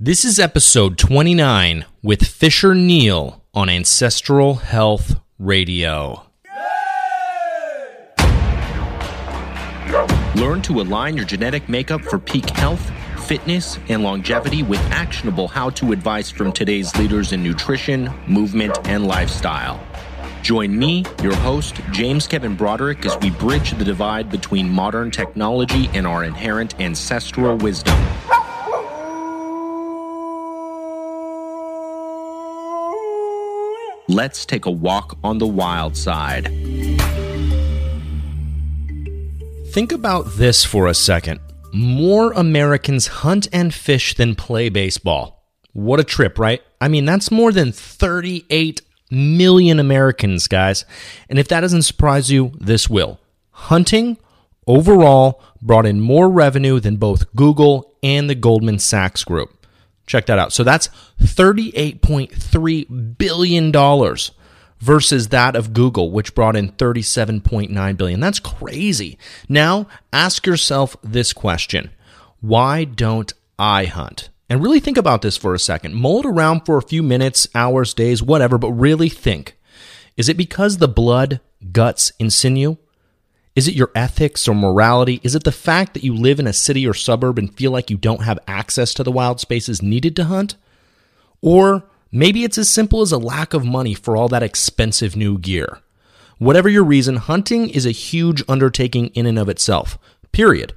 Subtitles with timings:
[0.00, 6.22] This is episode 29 with Fisher Neal on Ancestral Health Radio.
[10.36, 12.92] Learn to align your genetic makeup for peak health,
[13.26, 19.04] fitness, and longevity with actionable how to advice from today's leaders in nutrition, movement, and
[19.04, 19.84] lifestyle.
[20.42, 25.90] Join me, your host, James Kevin Broderick, as we bridge the divide between modern technology
[25.92, 28.00] and our inherent ancestral wisdom.
[34.10, 36.46] Let's take a walk on the wild side.
[39.70, 41.40] Think about this for a second.
[41.74, 45.46] More Americans hunt and fish than play baseball.
[45.74, 46.62] What a trip, right?
[46.80, 50.86] I mean, that's more than 38 million Americans, guys.
[51.28, 53.20] And if that doesn't surprise you, this will.
[53.50, 54.16] Hunting
[54.66, 59.57] overall brought in more revenue than both Google and the Goldman Sachs Group.
[60.08, 60.52] Check that out.
[60.52, 60.88] So that's
[61.20, 63.72] $38.3 billion
[64.80, 68.20] versus that of Google, which brought in 37.9 billion.
[68.20, 69.18] That's crazy.
[69.48, 71.90] Now, ask yourself this question.
[72.40, 74.30] Why don't I hunt?
[74.48, 76.02] And really think about this for a second.
[76.02, 79.56] It around for a few minutes, hours, days, whatever, but really think.
[80.16, 82.78] Is it because the blood, guts, and sinew?
[83.58, 85.20] Is it your ethics or morality?
[85.24, 87.90] Is it the fact that you live in a city or suburb and feel like
[87.90, 90.54] you don't have access to the wild spaces needed to hunt?
[91.42, 95.38] Or maybe it's as simple as a lack of money for all that expensive new
[95.38, 95.80] gear.
[96.38, 99.98] Whatever your reason, hunting is a huge undertaking in and of itself,
[100.30, 100.72] period.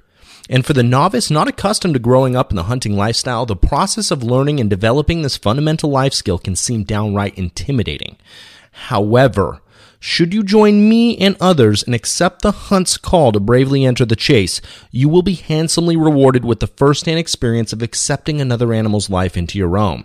[0.49, 4.09] And for the novice not accustomed to growing up in the hunting lifestyle, the process
[4.09, 8.17] of learning and developing this fundamental life skill can seem downright intimidating.
[8.71, 9.61] However,
[10.03, 14.15] should you join me and others and accept the hunt's call to bravely enter the
[14.15, 19.11] chase, you will be handsomely rewarded with the first hand experience of accepting another animal's
[19.11, 20.03] life into your own.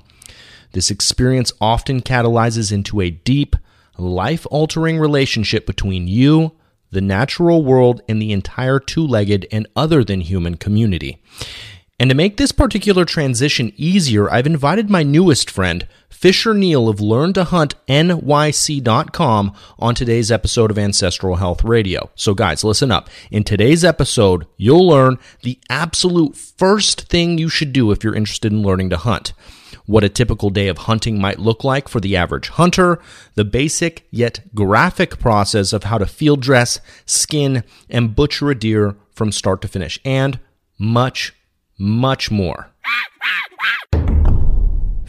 [0.73, 3.57] This experience often catalyzes into a deep,
[3.97, 6.53] life altering relationship between you,
[6.91, 11.23] the natural world, and the entire two legged and other than human community.
[11.99, 16.99] And to make this particular transition easier, I've invited my newest friend, Fisher Neal of
[16.99, 22.11] LearnToHuntNYC.com, on today's episode of Ancestral Health Radio.
[22.15, 23.09] So, guys, listen up.
[23.31, 28.53] In today's episode, you'll learn the absolute first thing you should do if you're interested
[28.53, 29.33] in learning to hunt
[29.87, 33.01] what a typical day of hunting might look like for the average hunter,
[33.35, 38.97] the basic yet graphic process of how to field dress, skin, and butcher a deer
[39.13, 40.39] from start to finish, and
[40.79, 41.33] much,
[41.79, 42.71] much more.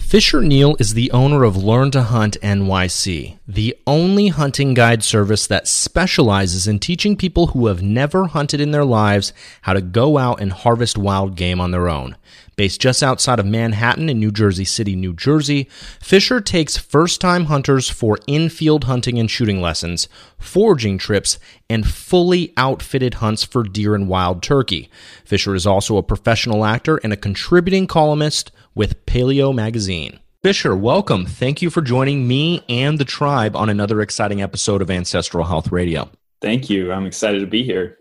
[0.07, 5.45] Fisher Neal is the owner of Learn to Hunt NYC, the only hunting guide service
[5.47, 9.33] that specializes in teaching people who have never hunted in their lives
[9.63, 12.15] how to go out and harvest wild game on their own.
[12.57, 15.69] Based just outside of Manhattan in New Jersey City, New Jersey,
[16.01, 20.07] Fisher takes first time hunters for in field hunting and shooting lessons,
[20.39, 21.37] foraging trips,
[21.69, 24.89] and fully outfitted hunts for deer and wild turkey.
[25.23, 30.19] Fisher is also a professional actor and a contributing columnist with Paleo Magazine.
[30.41, 31.27] Fisher, welcome.
[31.27, 35.71] Thank you for joining me and the tribe on another exciting episode of Ancestral Health
[35.71, 36.09] Radio.
[36.41, 36.91] Thank you.
[36.91, 37.99] I'm excited to be here.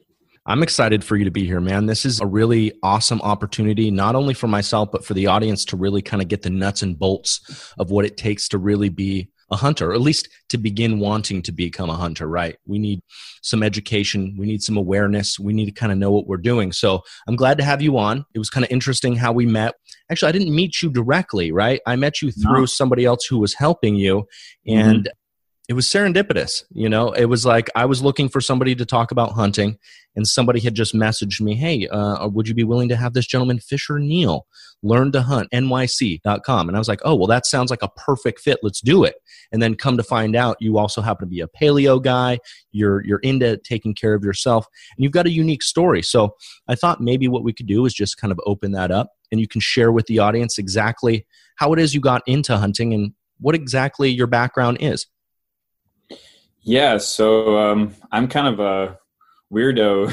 [0.49, 1.87] I'm excited for you to be here, man.
[1.87, 5.77] This is a really awesome opportunity, not only for myself, but for the audience to
[5.77, 9.29] really kind of get the nuts and bolts of what it takes to really be
[9.51, 12.57] a hunter, or at least to begin wanting to become a hunter, right?
[12.65, 13.01] We need
[13.43, 16.71] some education, we need some awareness, we need to kind of know what we're doing.
[16.71, 18.25] So I'm glad to have you on.
[18.35, 19.75] It was kind of interesting how we met.
[20.11, 21.81] Actually, I didn't meet you directly, right?
[21.87, 22.67] I met you through no.
[22.67, 24.27] somebody else who was helping you.
[24.67, 25.13] And mm-hmm
[25.69, 27.13] it was serendipitous you know?
[27.13, 29.79] It was like i was looking for somebody to talk about hunting
[30.15, 33.27] and somebody had just messaged me hey uh, would you be willing to have this
[33.27, 34.47] gentleman fisher neal
[34.83, 38.41] learn to hunt nyc.com and i was like oh well that sounds like a perfect
[38.41, 38.59] fit.
[38.63, 39.17] Let's do it.
[39.53, 42.39] And then come to find out you also happen to be a paleo guy.
[42.73, 44.67] You're you're into taking care of yourself
[44.97, 46.03] and you've got a unique story.
[46.03, 46.35] So
[46.69, 49.41] i thought maybe what we could do is just kind of open that up and
[49.41, 53.13] you can share with the audience exactly how it is you got into hunting and
[53.39, 55.07] what exactly your background is
[56.67, 58.99] yeah, so um, I'm kind of a
[59.53, 60.13] weirdo.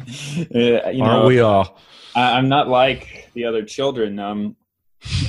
[0.52, 1.78] Uh, you Aren't we all?
[2.14, 4.18] I, am not like the other children.
[4.18, 4.56] Um,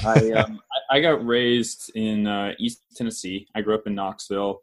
[0.06, 3.48] I, um, I, got raised in uh, East Tennessee.
[3.54, 4.62] I grew up in Knoxville.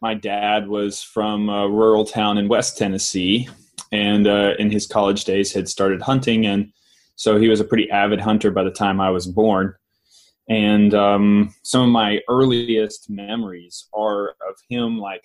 [0.00, 3.48] My dad was from a rural town in West Tennessee,
[3.90, 6.72] and uh, in his college days had started hunting, and
[7.16, 9.74] so he was a pretty avid hunter by the time I was born.
[10.48, 15.24] And um, some of my earliest memories are of him like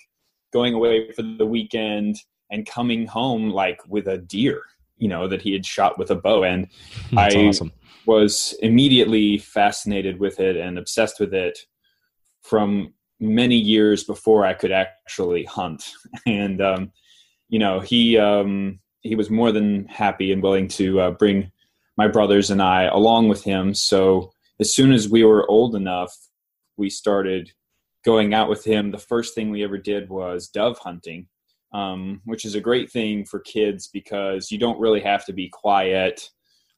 [0.53, 2.17] going away for the weekend
[2.51, 4.61] and coming home like with a deer
[4.97, 6.67] you know that he had shot with a bow and
[7.11, 7.71] That's i awesome.
[8.05, 11.59] was immediately fascinated with it and obsessed with it
[12.41, 15.91] from many years before I could actually hunt.
[16.25, 16.91] And um,
[17.49, 21.51] you know, he um, he was more than happy and willing to uh, bring
[21.97, 23.73] my brothers and I along with him.
[23.73, 26.15] So as soon as we were old enough,
[26.77, 27.51] we started
[28.05, 28.91] going out with him.
[28.91, 31.27] The first thing we ever did was dove hunting,
[31.73, 35.49] um, which is a great thing for kids because you don't really have to be
[35.49, 36.29] quiet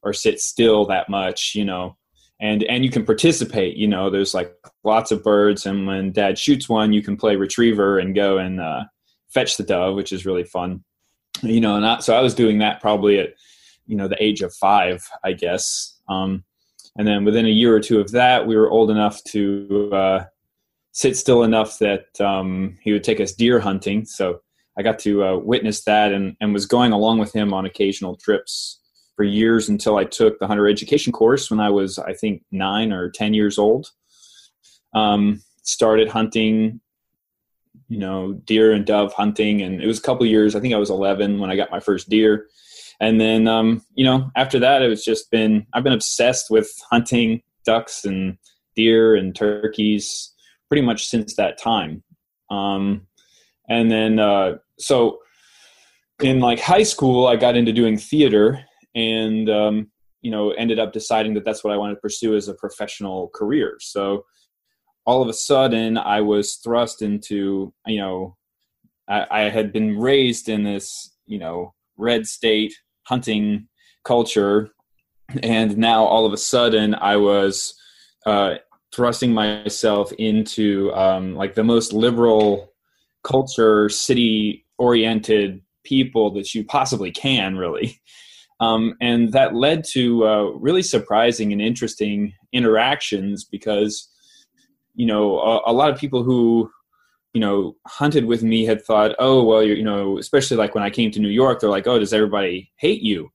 [0.01, 1.97] or sit still that much, you know.
[2.39, 4.09] And and you can participate, you know.
[4.09, 4.53] There's like
[4.83, 8.61] lots of birds, and when Dad shoots one, you can play retriever and go and
[8.61, 8.83] uh,
[9.29, 10.83] fetch the dove, which is really fun,
[11.41, 11.75] you know.
[11.75, 13.29] And I, so I was doing that probably at
[13.87, 15.99] you know the age of five, I guess.
[16.07, 16.43] Um,
[16.95, 20.25] and then within a year or two of that, we were old enough to uh,
[20.97, 24.03] sit still enough that um, he would take us deer hunting.
[24.03, 24.41] So
[24.79, 28.15] I got to uh, witness that and, and was going along with him on occasional
[28.15, 28.81] trips
[29.15, 32.91] for years until I took the hunter education course when I was, I think, nine
[32.91, 33.91] or 10 years old.
[34.95, 36.81] Um, started hunting,
[37.89, 39.61] you know, deer and dove hunting.
[39.61, 41.79] And it was a couple years, I think I was 11 when I got my
[41.79, 42.47] first deer
[42.99, 46.67] and then um, you know after that it was just been i've been obsessed with
[46.89, 48.39] hunting ducks and
[48.75, 50.33] deer and turkeys
[50.69, 52.03] pretty much since that time.
[52.49, 53.07] Um,
[53.69, 55.19] and then uh, so
[56.21, 58.59] in like high school i got into doing theater
[58.95, 59.91] and um,
[60.21, 63.29] you know ended up deciding that that's what i wanted to pursue as a professional
[63.29, 63.77] career.
[63.79, 64.25] So
[65.05, 68.35] all of a sudden i was thrust into you know
[69.07, 72.73] I, I had been raised in this you know red state
[73.03, 73.67] hunting
[74.03, 74.69] culture.
[75.43, 77.73] And now all of a sudden i was
[78.25, 78.55] uh,
[78.93, 82.73] thrusting myself into um, like the most liberal
[83.23, 87.99] culture city oriented people that you possibly can really.
[88.59, 94.09] Um, and that led to uh, really surprising and interesting interactions because
[94.95, 96.69] you know a, a, lot of people who
[97.33, 100.89] you know hunted with me had thought oh well you know especially like when i
[100.89, 103.29] came to new york they're like oh does everybody hate you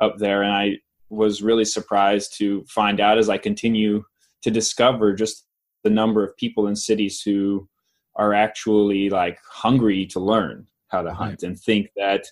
[0.00, 0.42] up there?
[0.42, 0.76] And i
[1.08, 4.04] was really surprised to find out as i continue
[4.44, 5.46] to discover just
[5.82, 7.68] the number of people in cities who
[8.16, 12.26] are actually like hungry to learn how to hunt and think that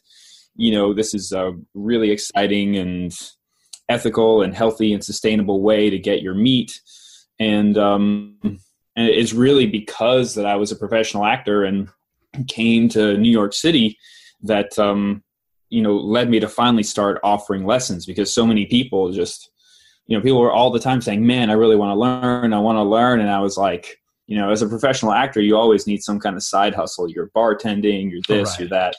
[0.55, 3.13] you know this is a really exciting and
[3.89, 6.81] ethical and healthy and sustainable way to get your meat.
[7.39, 11.89] And um, and it's really because that I was a professional actor and
[12.49, 13.99] came to New York City
[14.43, 15.23] that um,
[15.69, 19.51] you know led me to finally start offering lessons because so many people just
[20.07, 22.59] you know people were all the time saying man I really want to learn I
[22.59, 25.87] want to learn and I was like you know as a professional actor you always
[25.87, 28.61] need some kind of side hustle you're bartending you're this right.
[28.61, 28.97] you're that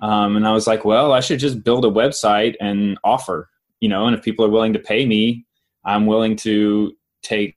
[0.00, 3.48] um, and I was like well I should just build a website and offer
[3.80, 5.46] you know and if people are willing to pay me
[5.84, 7.56] I'm willing to take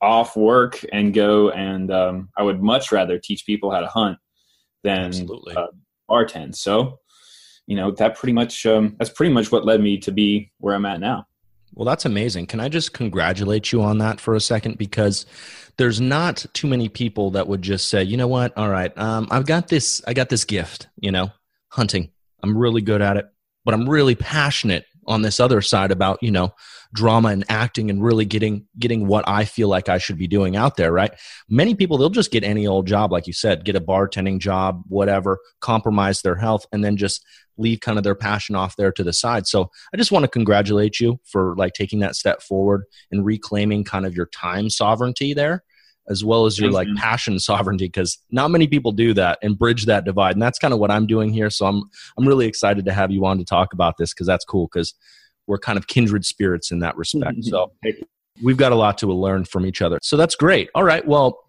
[0.00, 4.18] off work and go and um, I would much rather teach people how to hunt
[4.84, 5.12] than
[5.56, 5.66] uh,
[6.08, 6.54] bartend.
[6.54, 7.00] So,
[7.66, 10.74] you know, that pretty much um, that's pretty much what led me to be where
[10.74, 11.26] I'm at now.
[11.74, 12.46] Well, that's amazing.
[12.46, 14.78] Can I just congratulate you on that for a second?
[14.78, 15.26] Because
[15.76, 19.26] there's not too many people that would just say, you know what, all right, um,
[19.30, 21.32] I've got this, I got this gift, you know,
[21.70, 22.10] hunting.
[22.42, 23.26] I'm really good at it,
[23.64, 26.54] but I'm really passionate on this other side about you know
[26.94, 30.56] drama and acting and really getting getting what I feel like I should be doing
[30.56, 31.12] out there, right?
[31.48, 34.82] Many people they'll just get any old job, like you said, get a bartending job,
[34.88, 37.24] whatever, compromise their health, and then just
[37.56, 39.46] leave kind of their passion off there to the side.
[39.46, 43.84] So I just want to congratulate you for like taking that step forward and reclaiming
[43.84, 45.62] kind of your time sovereignty there
[46.08, 46.96] as well as your like mm-hmm.
[46.96, 50.74] passion sovereignty because not many people do that and bridge that divide and that's kind
[50.74, 51.82] of what i'm doing here so i'm
[52.18, 54.94] i'm really excited to have you on to talk about this because that's cool because
[55.46, 58.02] we're kind of kindred spirits in that respect so mm-hmm.
[58.42, 60.68] we've got a lot to learn from each other so that's great.
[60.74, 61.40] All right well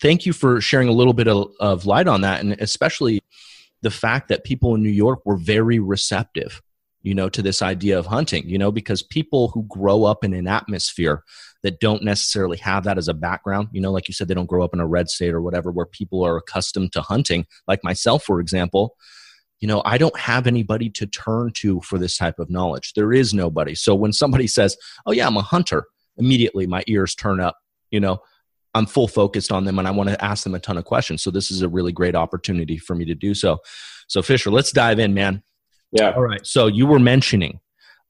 [0.00, 3.20] thank you for sharing a little bit of, of light on that and especially
[3.82, 6.60] the fact that people in new york were very receptive
[7.02, 10.32] you know to this idea of hunting you know because people who grow up in
[10.34, 11.22] an atmosphere
[11.62, 13.68] that don't necessarily have that as a background.
[13.72, 15.70] You know, like you said, they don't grow up in a red state or whatever
[15.70, 18.96] where people are accustomed to hunting, like myself, for example.
[19.60, 22.92] You know, I don't have anybody to turn to for this type of knowledge.
[22.94, 23.74] There is nobody.
[23.74, 25.84] So when somebody says, Oh, yeah, I'm a hunter,
[26.16, 27.56] immediately my ears turn up.
[27.90, 28.20] You know,
[28.74, 31.22] I'm full focused on them and I want to ask them a ton of questions.
[31.22, 33.58] So this is a really great opportunity for me to do so.
[34.06, 35.42] So, Fisher, let's dive in, man.
[35.90, 36.10] Yeah.
[36.10, 36.46] All right.
[36.46, 37.60] So you were mentioning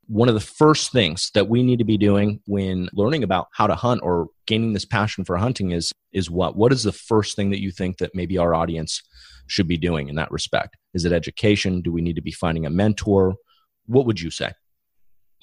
[0.08, 3.66] one of the first things that we need to be doing when learning about how
[3.66, 7.36] to hunt or gaining this passion for hunting is is what what is the first
[7.36, 9.02] thing that you think that maybe our audience
[9.46, 10.76] should be doing in that respect?
[10.94, 11.82] Is it education?
[11.82, 13.36] Do we need to be finding a mentor?
[13.86, 14.52] What would you say?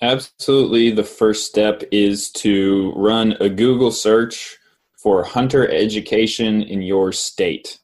[0.01, 0.91] Absolutely.
[0.91, 4.57] The first step is to run a Google search
[5.01, 7.79] for hunter education in your state.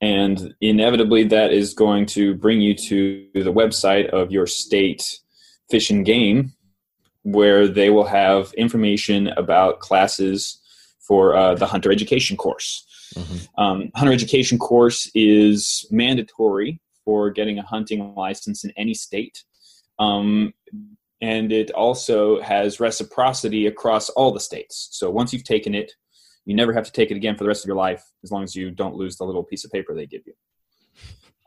[0.00, 5.18] And inevitably, that is going to bring you to the website of your state
[5.70, 6.52] fish and game,
[7.22, 10.60] where they will have information about classes
[11.00, 12.84] for uh, the hunter education course.
[13.14, 13.60] Mm-hmm.
[13.62, 19.44] Um, hunter education course is mandatory for getting a hunting license in any state.
[19.98, 20.52] Um,
[21.20, 24.88] and it also has reciprocity across all the states.
[24.92, 25.92] So once you've taken it,
[26.44, 28.44] you never have to take it again for the rest of your life as long
[28.44, 30.34] as you don't lose the little piece of paper they give you.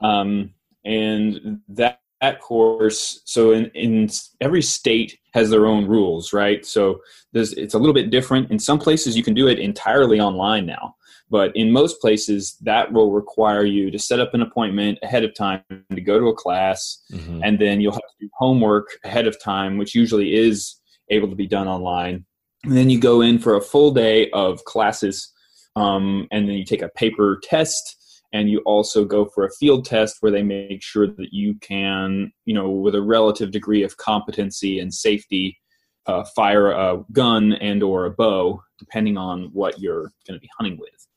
[0.08, 4.10] Um, and that, that course, so in, in
[4.40, 6.66] every state has their own rules, right?
[6.66, 7.02] So
[7.34, 8.52] it's a little bit different.
[8.52, 10.96] In some places, you can do it entirely online now.
[11.30, 15.34] But in most places, that will require you to set up an appointment ahead of
[15.34, 17.42] time to go to a class, mm-hmm.
[17.42, 20.76] and then you'll have to do homework ahead of time, which usually is
[21.10, 22.26] able to be done online.
[22.66, 25.32] And then you go in for a full day of classes,
[25.78, 27.96] um, and then you take a paper test,
[28.34, 32.32] and you also go for a field test where they make sure that you can,
[32.46, 35.58] you know, with a relative degree of competency and safety,
[36.06, 40.50] uh, fire a gun and or a bow, depending on what you're going to be
[40.58, 41.08] hunting with.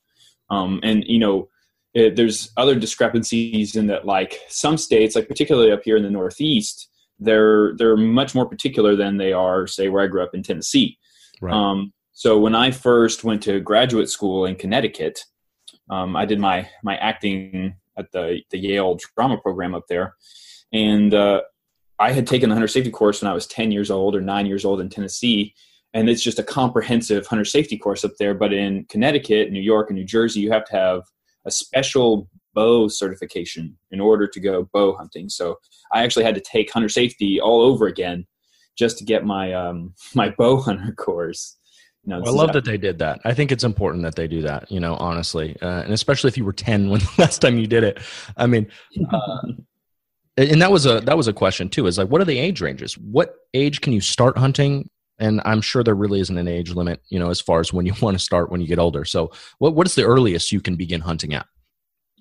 [0.50, 1.48] Um, and you know,
[1.94, 6.10] it, there's other discrepancies in that, like some states, like particularly up here in the
[6.10, 6.88] Northeast,
[7.20, 10.98] they're they're much more particular than they are, say, where I grew up in Tennessee.
[11.40, 11.54] Right.
[11.54, 15.20] Um, so when I first went to graduate school in Connecticut,
[15.90, 20.14] um, I did my my acting at the the Yale drama program up there,
[20.72, 21.42] and uh,
[21.98, 24.46] I had taken the hunter safety course when I was ten years old or nine
[24.46, 25.54] years old in Tennessee,
[25.92, 28.34] and it's just a comprehensive hunter safety course up there.
[28.34, 31.02] But in Connecticut, New York, and New Jersey, you have to have
[31.46, 35.28] a special bow certification in order to go bow hunting.
[35.28, 35.58] So
[35.92, 38.26] I actually had to take hunter safety all over again
[38.76, 41.56] just to get my um, my bow hunter course.
[42.06, 43.20] Well, I love that they did that.
[43.24, 44.70] I think it's important that they do that.
[44.70, 47.66] You know, honestly, uh, and especially if you were ten when the last time you
[47.66, 47.98] did it.
[48.36, 48.66] I mean.
[49.12, 49.52] Uh,
[50.36, 52.60] and that was a that was a question too is like what are the age
[52.60, 56.72] ranges what age can you start hunting and i'm sure there really isn't an age
[56.72, 59.04] limit you know as far as when you want to start when you get older
[59.04, 61.46] so what what is the earliest you can begin hunting at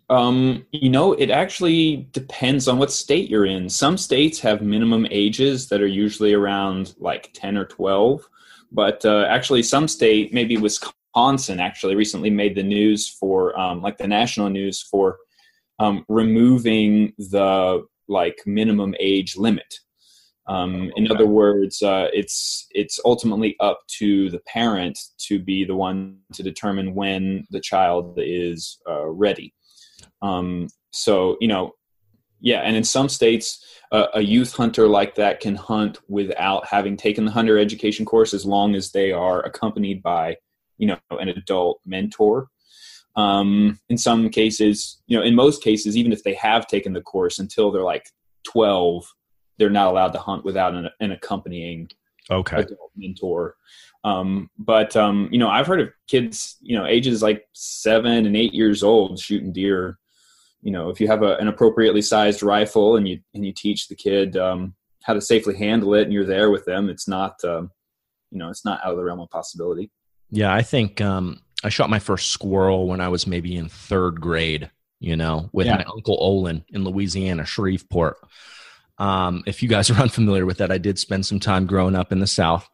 [0.09, 3.69] um, you know, it actually depends on what state you're in.
[3.69, 8.29] Some states have minimum ages that are usually around like 10 or 12.
[8.73, 13.97] But uh, actually, some state, maybe Wisconsin, actually recently made the news for um, like
[13.97, 15.17] the national news for
[15.79, 19.75] um, removing the like minimum age limit.
[20.47, 25.75] Um, in other words, uh, it's it's ultimately up to the parent to be the
[25.75, 29.53] one to determine when the child is uh, ready.
[30.21, 31.71] Um, so you know,
[32.43, 36.95] yeah, and in some states, uh, a youth hunter like that can hunt without having
[36.95, 40.37] taken the hunter education course, as long as they are accompanied by
[40.77, 42.49] you know an adult mentor.
[43.15, 47.01] Um, in some cases, you know, in most cases, even if they have taken the
[47.01, 48.05] course until they're like
[48.43, 49.05] twelve
[49.57, 51.87] they're not allowed to hunt without an, an accompanying
[52.31, 53.55] okay adult mentor.
[54.03, 58.35] Um, but um, you know, I've heard of kids, you know, ages like seven and
[58.35, 59.97] eight years old shooting deer.
[60.63, 63.87] You know, if you have a, an appropriately sized rifle and you and you teach
[63.87, 67.43] the kid um, how to safely handle it, and you're there with them, it's not,
[67.43, 67.69] um,
[68.31, 69.91] you know, it's not out of the realm of possibility.
[70.31, 74.19] Yeah, I think um, I shot my first squirrel when I was maybe in third
[74.19, 74.71] grade.
[74.99, 75.75] You know, with yeah.
[75.75, 78.15] my uncle Olin in Louisiana, Shreveport.
[78.99, 82.11] Um, if you guys are unfamiliar with that, I did spend some time growing up
[82.13, 82.69] in the South.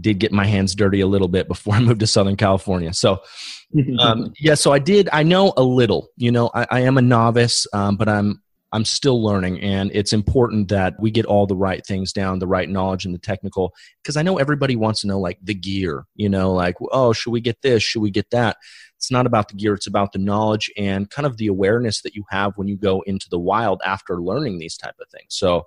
[0.00, 2.92] Did get my hands dirty a little bit before I moved to Southern California.
[2.92, 3.20] So,
[3.98, 5.08] um, yeah, so I did.
[5.12, 6.08] I know a little.
[6.16, 10.12] You know, I, I am a novice, um, but I'm I'm still learning, and it's
[10.12, 13.72] important that we get all the right things down, the right knowledge and the technical.
[14.02, 16.04] Because I know everybody wants to know like the gear.
[16.14, 17.82] You know, like oh, should we get this?
[17.82, 18.56] Should we get that?
[18.96, 22.14] It's not about the gear, it's about the knowledge and kind of the awareness that
[22.14, 25.28] you have when you go into the wild after learning these type of things.
[25.36, 25.66] So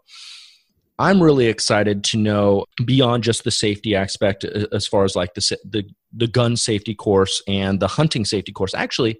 [1.00, 5.34] I'm really excited to know beyond just the safety aspect uh, as far as like
[5.34, 8.74] the the the gun safety course and the hunting safety course.
[8.76, 9.20] Actually,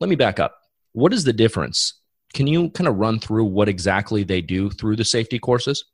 [0.00, 0.56] let me back up.
[0.92, 1.94] What is the difference?
[2.34, 5.84] Can you kind of run through what exactly they do through the safety courses?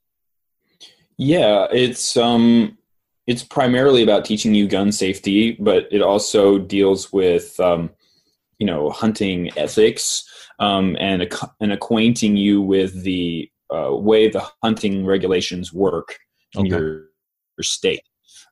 [1.19, 2.79] Yeah, it's um
[3.27, 7.91] it's primarily about teaching you gun safety, but it also deals with um,
[8.59, 11.31] you know hunting ethics um, and
[11.61, 16.19] and acquainting you with the uh, way the hunting regulations work
[16.55, 16.71] in okay.
[16.71, 16.91] your,
[17.57, 18.03] your state.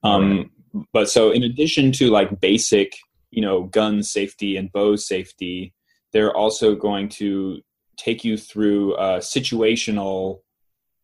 [0.02, 0.87] Um, right.
[0.92, 2.97] But so, in addition to like basic,
[3.31, 5.75] you know, gun safety and bow safety,
[6.12, 7.61] they're also going to
[7.97, 10.40] take you through uh, situational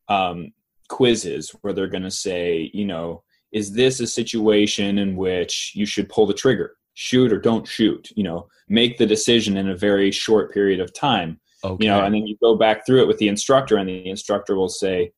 [0.09, 0.53] um,
[0.89, 3.23] quizzes where they're going to say, you know,
[3.53, 8.11] is this a situation in which you should pull the trigger, shoot or don't shoot?
[8.17, 11.41] You know, make the decision in a very short period of time.
[11.65, 11.85] Okay.
[11.85, 14.57] You know, and then you go back through it with the instructor, and the instructor
[14.57, 15.13] will say,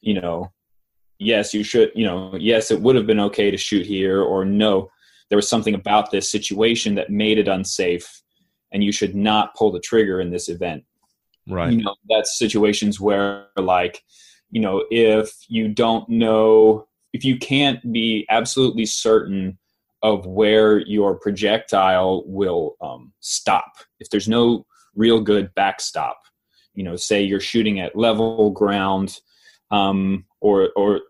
[0.00, 0.52] you know,
[1.18, 4.44] yes, you should, you know, yes, it would have been okay to shoot here, or
[4.44, 4.90] no,
[5.28, 8.22] there was something about this situation that made it unsafe,
[8.72, 10.84] and you should not pull the trigger in this event.
[11.48, 11.72] Right.
[11.72, 14.02] You know, that's situations where, like,
[14.50, 19.58] you know, if you don't know, if you can't be absolutely certain
[20.02, 26.18] of where your projectile will um, stop, if there's no real good backstop,
[26.74, 29.18] you know, say you're shooting at level ground,
[29.70, 31.00] um, or, or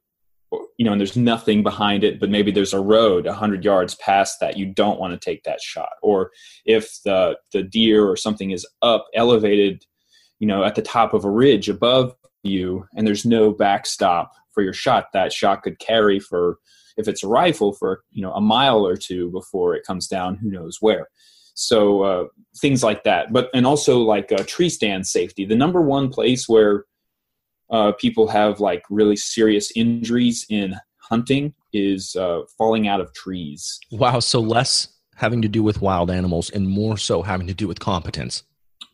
[0.78, 4.40] you know, and there's nothing behind it, but maybe there's a road hundred yards past
[4.40, 5.90] that you don't want to take that shot.
[6.02, 6.30] Or
[6.64, 9.84] if the the deer or something is up elevated,
[10.38, 14.62] you know, at the top of a ridge above you, and there's no backstop for
[14.62, 16.58] your shot, that shot could carry for
[16.96, 20.36] if it's a rifle for you know a mile or two before it comes down,
[20.36, 21.08] who knows where.
[21.60, 22.24] So uh,
[22.58, 25.44] things like that, but and also like uh, tree stand safety.
[25.44, 26.84] The number one place where
[27.70, 33.78] uh, people have like really serious injuries in hunting is uh, falling out of trees.
[33.92, 34.20] Wow.
[34.20, 37.78] So less having to do with wild animals and more so having to do with
[37.78, 38.42] competence.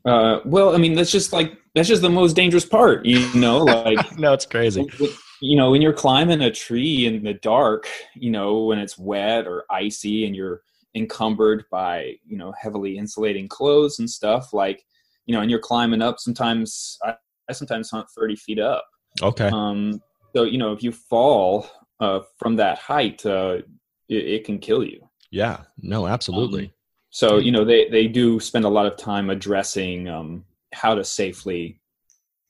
[0.05, 3.59] Uh, well, I mean, that's just like that's just the most dangerous part, you know.
[3.59, 4.89] Like, no, it's crazy.
[5.41, 9.47] You know, when you're climbing a tree in the dark, you know, when it's wet
[9.47, 10.63] or icy, and you're
[10.95, 14.85] encumbered by you know heavily insulating clothes and stuff, like
[15.27, 16.19] you know, and you're climbing up.
[16.19, 17.15] Sometimes I,
[17.49, 18.87] I sometimes hunt 30 feet up.
[19.23, 19.51] Okay.
[19.53, 20.01] Um,
[20.35, 21.69] so, you know, if you fall
[22.01, 23.59] uh, from that height, uh,
[24.09, 25.09] it, it, can kill you.
[25.31, 26.67] Yeah, no, absolutely.
[26.67, 26.73] Um,
[27.11, 31.05] so, you know, they, they do spend a lot of time addressing um, how to
[31.05, 31.81] safely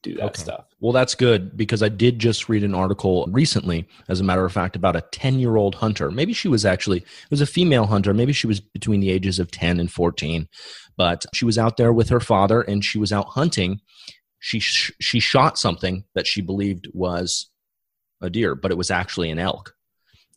[0.03, 0.41] do that okay.
[0.41, 0.67] stuff.
[0.81, 4.53] Well, that's good because I did just read an article recently, as a matter of
[4.53, 6.11] fact, about a 10 year old hunter.
[6.11, 8.15] Maybe she was actually, it was a female hunter.
[8.15, 10.49] Maybe she was between the ages of 10 and 14,
[10.97, 13.81] but she was out there with her father and she was out hunting
[14.47, 17.51] she sh- she shot something that she believed was
[18.21, 19.75] a deer, but it was actually an elk.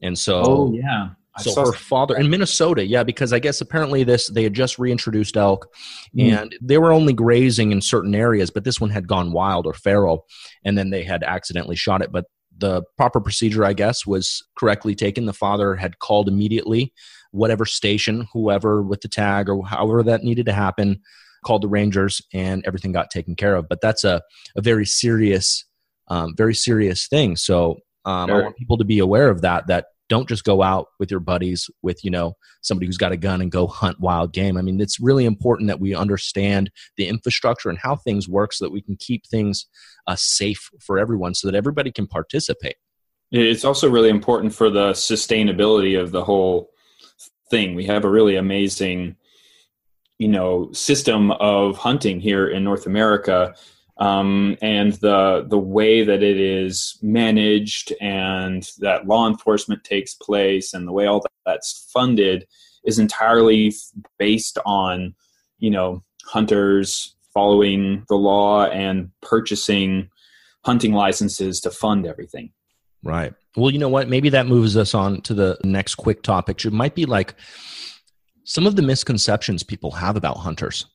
[0.01, 1.09] And so, oh yeah.
[1.37, 5.37] So her father in Minnesota, yeah, because I guess apparently this they had just reintroduced
[5.37, 5.67] elk,
[6.15, 6.31] mm.
[6.31, 9.73] and they were only grazing in certain areas, but this one had gone wild or
[9.73, 10.25] feral,
[10.65, 12.11] and then they had accidentally shot it.
[12.11, 12.25] But
[12.57, 15.25] the proper procedure, I guess, was correctly taken.
[15.25, 16.93] The father had called immediately,
[17.31, 20.99] whatever station, whoever with the tag or however that needed to happen,
[21.45, 23.69] called the Rangers, and everything got taken care of.
[23.69, 24.21] But that's a,
[24.55, 25.65] a very serious,
[26.09, 27.37] um, very serious thing.
[27.37, 28.41] So um, sure.
[28.41, 29.67] I want people to be aware of that.
[29.67, 33.17] That don't just go out with your buddies with you know somebody who's got a
[33.17, 34.57] gun and go hunt wild game.
[34.57, 38.65] I mean, it's really important that we understand the infrastructure and how things work so
[38.65, 39.67] that we can keep things
[40.07, 42.75] uh, safe for everyone, so that everybody can participate.
[43.31, 46.71] It's also really important for the sustainability of the whole
[47.49, 47.75] thing.
[47.75, 49.15] We have a really amazing
[50.19, 53.55] you know system of hunting here in North America,
[53.99, 60.73] um, and the the way that it is managed and that law enforcement takes place
[60.73, 62.47] and the way all that's funded
[62.85, 63.73] is entirely
[64.17, 65.13] based on
[65.57, 70.09] you know hunters following the law and purchasing
[70.65, 72.51] hunting licenses to fund everything.
[73.03, 73.33] Right.
[73.55, 74.09] Well, you know what?
[74.09, 76.63] Maybe that moves us on to the next quick topic.
[76.65, 77.35] It might be like
[78.43, 80.85] some of the misconceptions people have about hunters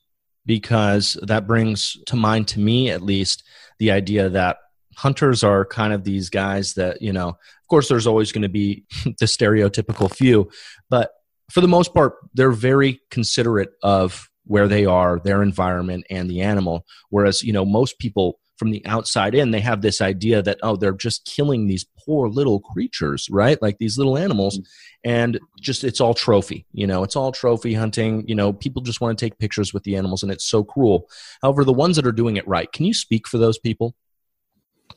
[0.45, 3.43] because that brings to mind to me at least
[3.79, 4.57] the idea that
[4.95, 8.49] hunters are kind of these guys that you know of course there's always going to
[8.49, 10.49] be the stereotypical few
[10.89, 11.11] but
[11.49, 16.41] for the most part they're very considerate of where they are their environment and the
[16.41, 16.85] animal.
[17.09, 20.75] Whereas you know most people from the outside in, they have this idea that, oh,
[20.75, 23.61] they're just killing these poor little creatures, right?
[23.61, 24.59] Like these little animals.
[25.03, 28.27] And just, it's all trophy, you know, it's all trophy hunting.
[28.27, 31.09] You know, people just want to take pictures with the animals and it's so cruel.
[31.41, 33.95] However, the ones that are doing it right, can you speak for those people?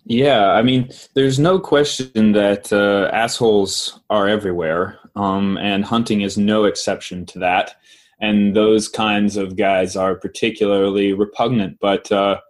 [0.05, 6.39] Yeah, I mean, there's no question that uh, assholes are everywhere, um, and hunting is
[6.39, 7.75] no exception to that.
[8.21, 11.79] And those kinds of guys are particularly repugnant.
[11.81, 12.41] But uh,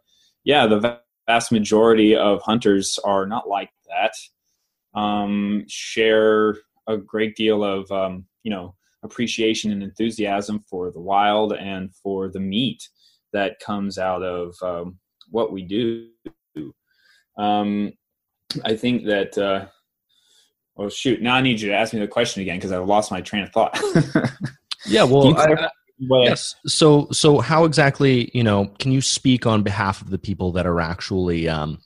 [0.49, 4.15] yeah, the vast majority of hunters are not like that.
[4.99, 6.57] Um, share
[6.89, 12.31] a great deal of um, you know appreciation and enthusiasm for the wild and for
[12.31, 12.89] the meat
[13.35, 14.99] that comes out of um,
[15.31, 16.09] what we do.
[17.37, 17.93] Um,
[18.65, 19.37] I think that.
[19.37, 19.67] Uh,
[20.77, 21.21] well, shoot!
[21.21, 23.43] Now I need you to ask me the question again because I lost my train
[23.43, 23.79] of thought.
[24.87, 25.69] yeah, well, I,
[26.01, 26.55] but yes.
[26.67, 30.67] So, so how exactly, you know, can you speak on behalf of the people that
[30.67, 31.79] are actually um,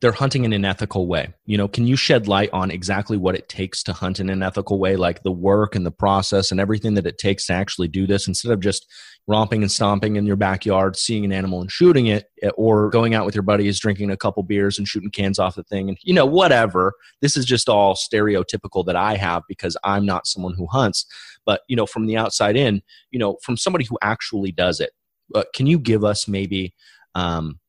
[0.00, 1.34] they're hunting in an ethical way.
[1.44, 4.42] You know, can you shed light on exactly what it takes to hunt in an
[4.42, 7.88] ethical way, like the work and the process and everything that it takes to actually
[7.88, 8.86] do this instead of just
[9.26, 13.14] romping and stomping in your backyard, seeing an animal and shooting it, eh, or going
[13.14, 15.98] out with your buddies, drinking a couple beers and shooting cans off the thing, and
[16.02, 16.94] you know, whatever.
[17.20, 21.04] This is just all stereotypical that I have because I'm not someone who hunts.
[21.44, 24.92] But you know, from the outside in, you know, from somebody who actually does it,
[25.34, 26.74] uh, can you give us maybe
[27.14, 27.60] um,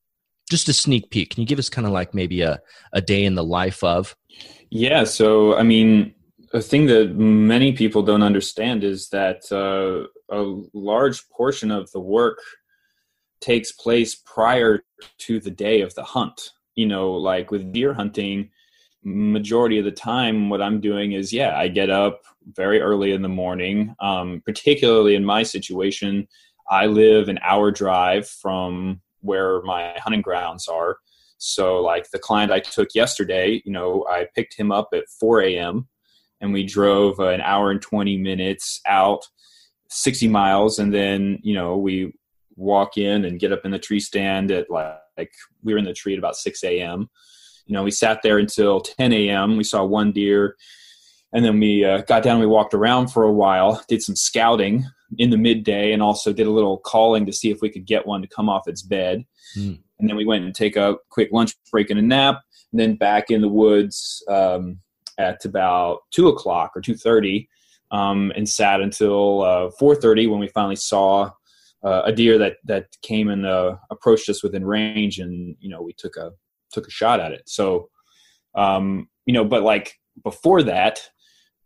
[0.51, 1.31] just a sneak peek?
[1.31, 2.59] Can you give us kind of like maybe a
[2.93, 4.15] a day in the life of?
[4.69, 5.05] Yeah.
[5.05, 6.13] So I mean,
[6.53, 11.99] a thing that many people don't understand is that uh, a large portion of the
[11.99, 12.37] work
[13.39, 14.83] takes place prior
[15.17, 16.51] to the day of the hunt.
[16.75, 18.51] You know, like with deer hunting,
[19.03, 22.21] majority of the time, what I'm doing is, yeah, I get up
[22.53, 23.95] very early in the morning.
[23.99, 26.27] Um, particularly in my situation,
[26.69, 30.97] I live an hour drive from where my hunting grounds are.
[31.37, 35.41] So, like the client I took yesterday, you know, I picked him up at 4
[35.41, 35.87] a.m
[36.41, 39.25] and we drove an hour and 20 minutes out
[39.89, 42.13] 60 miles and then you know we
[42.55, 45.31] walk in and get up in the tree stand at like, like
[45.63, 47.09] we were in the tree at about 6 a.m
[47.65, 50.55] you know we sat there until 10 a.m we saw one deer
[51.33, 54.85] and then we uh, got down we walked around for a while did some scouting
[55.17, 58.05] in the midday and also did a little calling to see if we could get
[58.05, 59.25] one to come off its bed
[59.57, 59.77] mm.
[59.99, 62.95] and then we went and take a quick lunch break and a nap and then
[62.95, 64.79] back in the woods um,
[65.17, 67.49] at about two o'clock or two thirty,
[67.91, 71.29] um, and sat until uh, four thirty when we finally saw
[71.83, 75.81] uh, a deer that that came and uh, approached us within range, and you know
[75.81, 76.31] we took a
[76.71, 77.43] took a shot at it.
[77.47, 77.89] So,
[78.55, 81.01] um, you know, but like before that,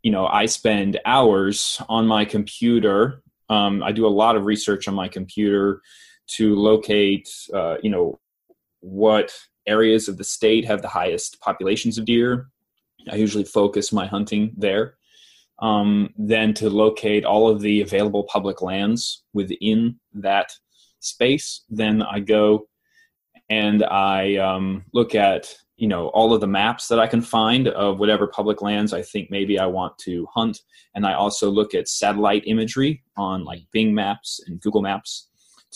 [0.02, 3.22] you know, I spend hours on my computer.
[3.50, 5.82] Um, I do a lot of research on my computer
[6.28, 8.20] to locate, uh, you know,
[8.80, 9.34] what
[9.68, 12.50] areas of the state have the highest populations of deer
[13.12, 14.96] I usually focus my hunting there.
[15.60, 20.52] Um, then to locate all of the available public lands within that
[21.00, 22.68] space, then I go
[23.50, 27.68] and I um, look at you know all of the maps that I can find
[27.68, 30.62] of whatever public lands I think maybe I want to hunt,
[30.94, 35.28] and I also look at satellite imagery on like Bing Maps and Google Maps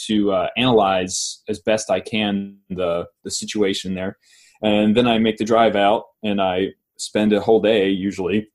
[0.07, 4.17] to uh, analyze as best I can the the situation there,
[4.61, 8.49] and then I make the drive out and I spend a whole day usually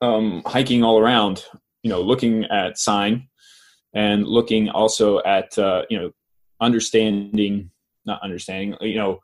[0.00, 1.44] um, hiking all around,
[1.82, 3.28] you know, looking at sign
[3.94, 6.10] and looking also at, uh, you know,
[6.60, 7.70] understanding,
[8.04, 9.20] not understanding, you know,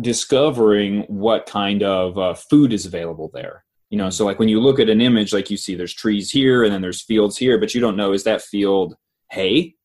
[0.00, 3.64] discovering what kind of uh, food is available there.
[3.90, 6.30] You know, so like when you look at an image, like you see there's trees
[6.30, 8.96] here and then there's fields here, but you don't know is that field
[9.30, 9.76] hay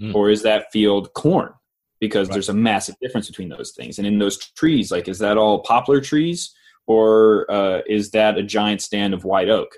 [0.00, 0.14] mm.
[0.14, 1.52] or is that field corn?
[2.00, 2.34] Because right.
[2.34, 3.98] there's a massive difference between those things.
[3.98, 6.54] And in those trees, like is that all poplar trees
[6.86, 9.70] or uh, is that a giant stand of white oak?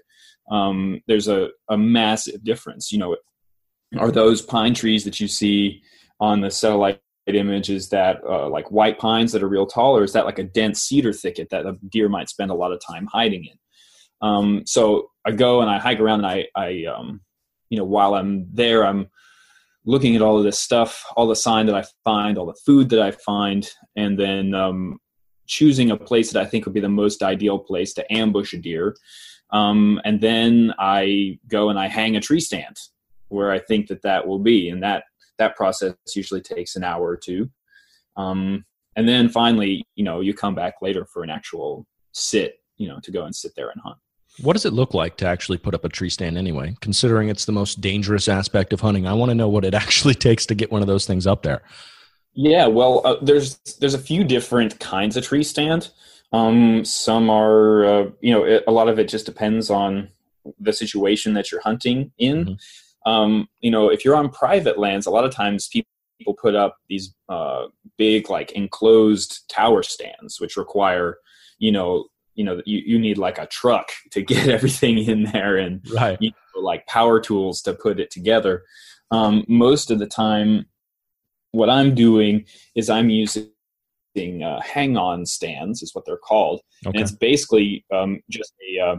[0.50, 2.92] Um, there's a, a massive difference.
[2.92, 3.16] You know,
[3.98, 5.82] are those pine trees that you see
[6.20, 10.04] on the satellite image is that uh, like white pines that are real tall, or
[10.04, 12.80] is that like a dense cedar thicket that a deer might spend a lot of
[12.86, 13.58] time hiding in?
[14.20, 17.20] Um, so I go and I hike around and I, I um,
[17.70, 19.08] you know, while I'm there, I'm
[19.84, 22.88] looking at all of this stuff, all the sign that I find, all the food
[22.90, 24.98] that I find, and then um,
[25.46, 28.58] choosing a place that I think would be the most ideal place to ambush a
[28.58, 28.96] deer.
[29.50, 32.76] Um, and then I go and I hang a tree stand
[33.28, 35.04] where I think that that will be, and that
[35.38, 37.50] that process usually takes an hour or two.
[38.16, 38.64] Um,
[38.96, 43.00] and then finally, you know, you come back later for an actual sit, you know,
[43.00, 43.96] to go and sit there and hunt.
[44.42, 46.74] What does it look like to actually put up a tree stand anyway?
[46.80, 50.14] Considering it's the most dangerous aspect of hunting, I want to know what it actually
[50.14, 51.62] takes to get one of those things up there.
[52.36, 55.90] Yeah, well, uh, there's there's a few different kinds of tree stand.
[56.32, 60.08] Um, some are, uh, you know, it, a lot of it just depends on
[60.58, 62.44] the situation that you're hunting in.
[62.44, 62.54] Mm-hmm.
[63.06, 66.76] Um, you know, if you're on private lands, a lot of times people put up
[66.88, 67.66] these uh,
[67.98, 71.18] big, like enclosed tower stands, which require,
[71.58, 75.56] you know, you know, you, you need like a truck to get everything in there
[75.56, 76.18] and right.
[76.20, 78.62] you know, like power tools to put it together.
[79.10, 80.66] Um, most of the time,
[81.52, 83.50] what I'm doing is I'm using
[84.42, 86.96] uh, hang-on stands, is what they're called, okay.
[86.96, 88.96] and it's basically um, just a uh,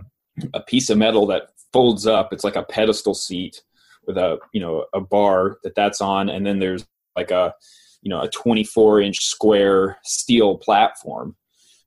[0.53, 2.31] a piece of metal that folds up.
[2.31, 3.61] It's like a pedestal seat
[4.07, 7.53] with a you know a bar that that's on, and then there's like a
[8.01, 11.35] you know a 24 inch square steel platform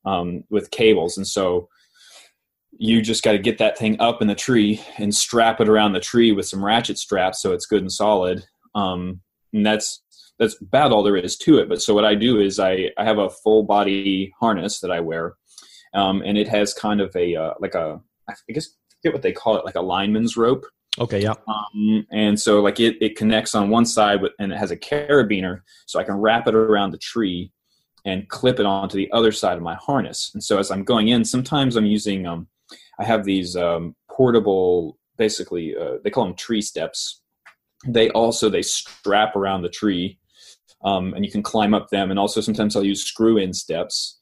[0.05, 1.69] um, with cables, and so
[2.79, 5.93] you just got to get that thing up in the tree and strap it around
[5.93, 8.45] the tree with some ratchet straps so it's good and solid.
[8.75, 9.21] Um,
[9.53, 10.03] and that's
[10.39, 11.69] that's about all there is to it.
[11.69, 15.01] But so what I do is I I have a full body harness that I
[15.01, 15.35] wear,
[15.95, 19.23] um, and it has kind of a uh, like a I guess I forget what
[19.23, 20.65] they call it like a lineman's rope.
[20.99, 21.35] Okay, yeah.
[21.47, 24.77] Um, and so like it, it connects on one side with, and it has a
[24.77, 27.53] carabiner so I can wrap it around the tree
[28.05, 30.31] and clip it onto the other side of my harness.
[30.35, 32.49] And so as I'm going in, sometimes I'm using, um,
[32.99, 37.23] I have these um, portable, basically, uh, they call them tree steps.
[37.87, 40.19] They also, they strap around the tree
[40.85, 42.11] um, and you can climb up them.
[42.11, 44.19] And also sometimes I'll use screw in steps.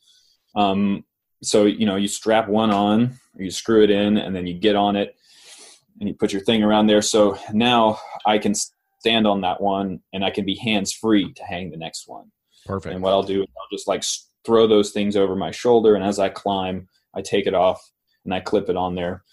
[0.54, 1.04] Um,
[1.42, 4.54] so, you know, you strap one on or you screw it in and then you
[4.54, 5.16] get on it
[6.00, 7.02] and you put your thing around there.
[7.02, 8.54] So now I can
[9.00, 12.30] stand on that one and I can be hands free to hang the next one.
[12.64, 12.94] Perfect.
[12.94, 14.02] And what I'll do is I'll just like
[14.44, 17.80] throw those things over my shoulder, and as I climb, I take it off
[18.24, 19.24] and I clip it on there.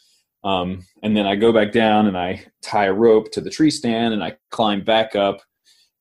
[0.44, 3.72] Um, and then I go back down and I tie a rope to the tree
[3.72, 5.42] stand and I climb back up,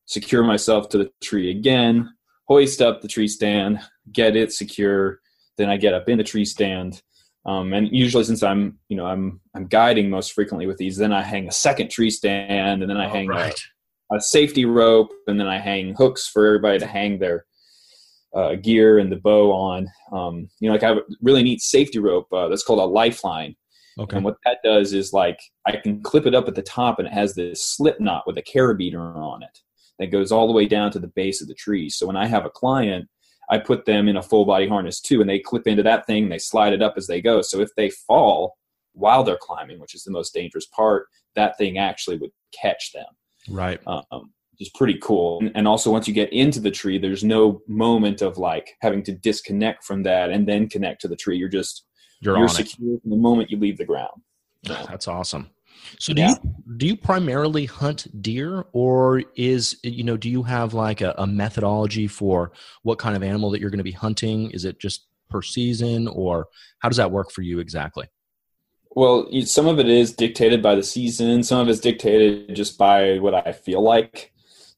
[0.07, 2.13] secure myself to the tree again,
[2.49, 3.79] hoist up the tree stand,
[4.11, 5.21] get it secure.
[5.59, 7.03] Then I get up in the tree stand.
[7.45, 11.13] Um, and usually since I'm, you know, I'm, I'm guiding most frequently with these, then
[11.13, 13.61] I hang a second tree stand and then I hang right.
[14.13, 17.45] a, a, safety rope and then I hang hooks for everybody to hang their
[18.35, 19.89] uh, gear and the bow on.
[20.13, 22.85] Um, you know, like I have a really neat safety rope uh, that's called a
[22.85, 23.57] lifeline.
[23.99, 24.17] Okay.
[24.17, 27.09] And what that does is like I can clip it up at the top and
[27.09, 29.59] it has this slip knot with a carabiner on it
[29.99, 31.91] that goes all the way down to the base of the tree.
[31.91, 33.09] So when I have a client
[33.53, 36.31] I put them in a full body harness too, and they clip into that thing.
[36.31, 37.43] They slide it up as they go.
[37.43, 38.57] So if they fall
[38.95, 43.05] while they're climbing, which is the most dangerous part, that thing actually would catch them.
[43.51, 43.79] Right.
[43.87, 45.41] Um, which is pretty cool.
[45.41, 49.03] And, and also, once you get into the tree, there's no moment of like having
[49.03, 51.37] to disconnect from that and then connect to the tree.
[51.37, 51.85] You're just
[52.21, 54.23] you're, you're secure from the moment you leave the ground.
[54.67, 54.87] So.
[54.89, 55.51] That's awesome.
[55.99, 56.35] So do yeah.
[56.43, 61.15] you do you primarily hunt deer, or is you know do you have like a,
[61.19, 64.51] a methodology for what kind of animal that you're going to be hunting?
[64.51, 68.07] Is it just per season, or how does that work for you exactly?
[68.95, 71.43] Well, some of it is dictated by the season.
[71.43, 74.33] Some of it's dictated just by what I feel like.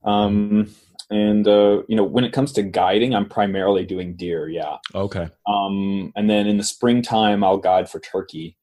[0.04, 0.72] Um,
[1.10, 4.48] and uh, you know, when it comes to guiding, I'm primarily doing deer.
[4.48, 4.76] Yeah.
[4.94, 5.28] Okay.
[5.46, 8.56] Um, and then in the springtime, I'll guide for turkey.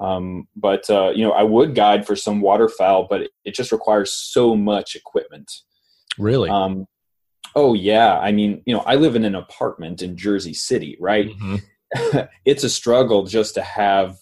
[0.00, 3.72] Um, but uh, you know, I would guide for some waterfowl, but it, it just
[3.72, 5.50] requires so much equipment.
[6.18, 6.50] Really?
[6.50, 6.86] Um,
[7.54, 8.18] oh yeah.
[8.18, 11.28] I mean, you know, I live in an apartment in Jersey City, right?
[11.28, 12.18] Mm-hmm.
[12.44, 14.18] it's a struggle just to have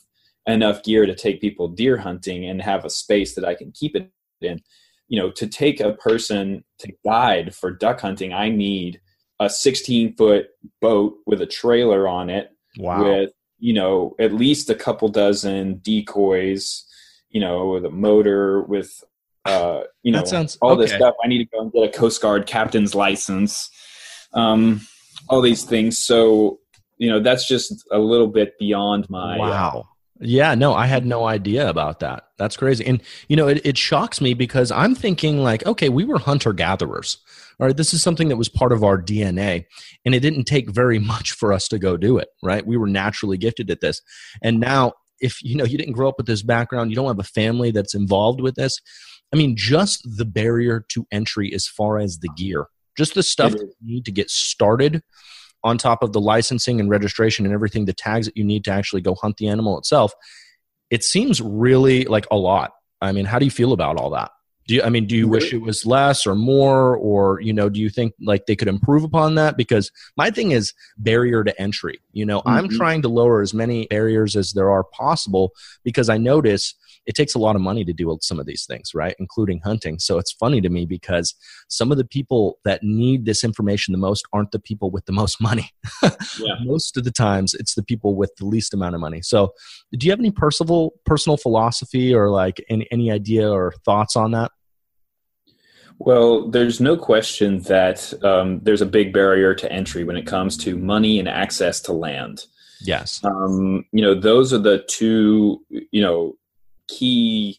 [0.47, 3.97] enough gear to take people deer hunting and have a space that I can keep
[3.97, 4.11] it
[4.41, 4.61] in.
[5.09, 9.01] You know, to take a person to guide for duck hunting, I need
[9.39, 10.49] a 16 foot
[10.81, 13.05] boat with a trailer on it wow.
[13.05, 16.85] with you know at least a couple dozen decoys
[17.31, 19.03] you know with a motor with
[19.45, 20.83] uh you know sounds, all okay.
[20.83, 23.71] this stuff i need to go and get a coast guard captain's license
[24.35, 24.81] um
[25.29, 26.59] all these things so
[26.99, 29.89] you know that's just a little bit beyond my uh, wow
[30.21, 32.29] yeah, no, I had no idea about that.
[32.39, 32.87] That's crazy.
[32.87, 36.53] And, you know, it, it shocks me because I'm thinking, like, okay, we were hunter
[36.53, 37.19] gatherers.
[37.59, 39.65] All right, this is something that was part of our DNA,
[40.05, 42.67] and it didn't take very much for us to go do it, right?
[42.67, 44.03] We were naturally gifted at this.
[44.43, 47.19] And now, if you know you didn't grow up with this background, you don't have
[47.19, 48.79] a family that's involved with this.
[49.33, 52.67] I mean, just the barrier to entry as far as the gear,
[52.97, 55.03] just the stuff that you need to get started
[55.65, 58.71] on top of the licensing and registration and everything, the tags that you need to
[58.71, 60.13] actually go hunt the animal itself,
[60.91, 62.73] it seems really like a lot.
[63.01, 64.31] I mean, how do you feel about all that?
[64.67, 67.69] Do you, I mean, do you wish it was less or more, or you know,
[67.69, 69.57] do you think like they could improve upon that?
[69.57, 72.01] Because my thing is barrier to entry.
[72.13, 72.49] You know, mm-hmm.
[72.49, 75.53] I'm trying to lower as many barriers as there are possible
[75.85, 76.75] because I notice
[77.07, 79.15] it takes a lot of money to do some of these things, right?
[79.19, 79.99] Including hunting.
[79.99, 81.35] So it's funny to me because
[81.69, 85.13] some of the people that need this information the most aren't the people with the
[85.13, 85.71] most money.
[86.03, 86.57] yeah.
[86.65, 89.23] Most of the times it's the people with the least amount of money.
[89.23, 89.53] So
[89.93, 94.33] do you have any personal personal philosophy or like any, any idea or thoughts on
[94.33, 94.51] that?
[95.99, 100.57] Well, there's no question that um, there's a big barrier to entry when it comes
[100.59, 102.45] to money and access to land.
[102.81, 103.21] Yes.
[103.25, 106.35] Um, you know, those are the two, you know,
[106.89, 107.59] key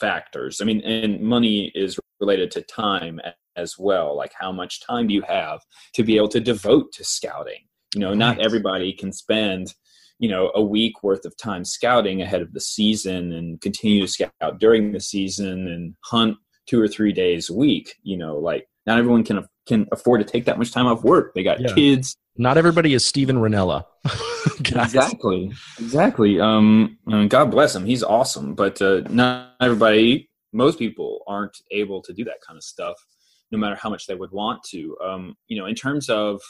[0.00, 0.60] factors.
[0.60, 3.20] I mean, and money is related to time
[3.56, 4.16] as well.
[4.16, 5.60] Like, how much time do you have
[5.94, 7.66] to be able to devote to scouting?
[7.94, 9.74] You know, not everybody can spend,
[10.18, 14.08] you know, a week worth of time scouting ahead of the season and continue to
[14.08, 17.94] scout during the season and hunt two or three days a week.
[18.02, 21.34] You know, like not everyone can can afford to take that much time off work.
[21.34, 21.72] They got yeah.
[21.74, 22.16] kids.
[22.36, 23.84] Not everybody is Steven Rinella.
[24.58, 26.40] exactly, exactly.
[26.40, 27.84] Um, God bless him.
[27.84, 30.30] He's awesome, but uh, not everybody.
[30.52, 32.96] Most people aren't able to do that kind of stuff.
[33.52, 34.96] no matter how much they would want to.
[35.04, 36.40] Um, you know, in terms of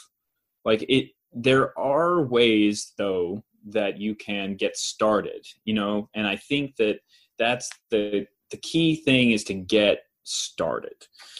[0.65, 5.45] like it, there are ways though that you can get started.
[5.65, 6.99] You know, and I think that
[7.37, 10.95] that's the the key thing is to get started.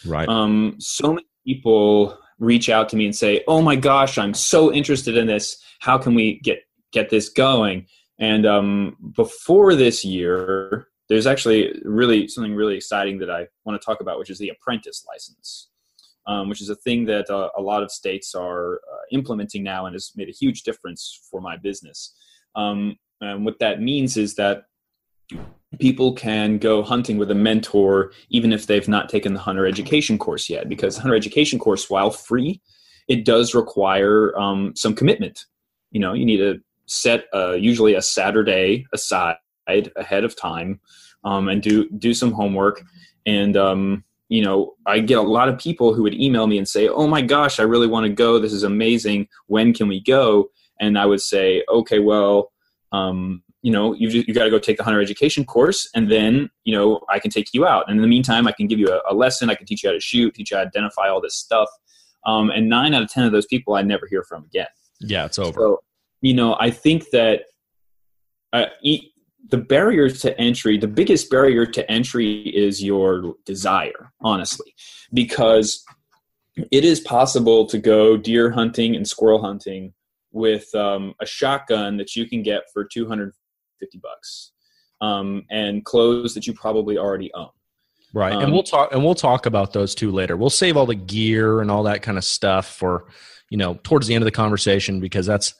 [0.05, 0.27] Right.
[0.27, 4.73] Um, so many people reach out to me and say, "Oh my gosh, I'm so
[4.73, 5.61] interested in this.
[5.79, 6.59] How can we get
[6.91, 7.87] get this going?"
[8.19, 13.85] And um, before this year, there's actually really something really exciting that I want to
[13.85, 15.69] talk about, which is the apprentice license,
[16.27, 19.85] um, which is a thing that uh, a lot of states are uh, implementing now
[19.85, 22.15] and has made a huge difference for my business.
[22.55, 24.63] Um, and what that means is that
[25.79, 30.17] people can go hunting with a mentor even if they've not taken the hunter education
[30.17, 32.59] course yet because the hunter education course while free
[33.07, 35.45] it does require um, some commitment.
[35.91, 39.35] You know you need to set uh, usually a saturday aside
[39.67, 40.79] ahead of time
[41.23, 42.81] um, and do do some homework.
[43.25, 46.67] And um, you know i get a lot of people who would email me and
[46.67, 48.39] say oh my gosh i really want to go.
[48.39, 49.27] This is amazing.
[49.47, 50.51] When can we go?
[50.79, 52.51] And i would say okay well
[52.93, 56.49] um, you know you you got to go take the hunter education course and then
[56.63, 57.85] you know i can take you out.
[57.87, 59.49] And in the meantime i can give you a, a lesson.
[59.49, 61.69] I can teach you how to shoot teach you how to identify all this stuff.
[62.25, 64.67] Um, and nine out of ten of those people i never hear from again.
[64.99, 65.59] Yeah it's over.
[65.59, 65.79] So
[66.21, 67.43] you know i think that
[68.53, 68.65] uh,
[69.49, 74.73] the barriers to entry the biggest barrier to entry is your desire honestly
[75.13, 75.83] because
[76.71, 79.93] it is possible to go deer hunting and squirrel hunting
[80.31, 82.85] with um, a shotgun that you can get for
[83.81, 84.51] 250 bucks
[85.01, 87.49] um, and clothes that you probably already own.
[88.13, 88.33] Right.
[88.33, 90.35] Um, and we'll talk and we'll talk about those two later.
[90.35, 93.07] We'll save all the gear and all that kind of stuff for
[93.49, 95.53] you know towards the end of the conversation because that's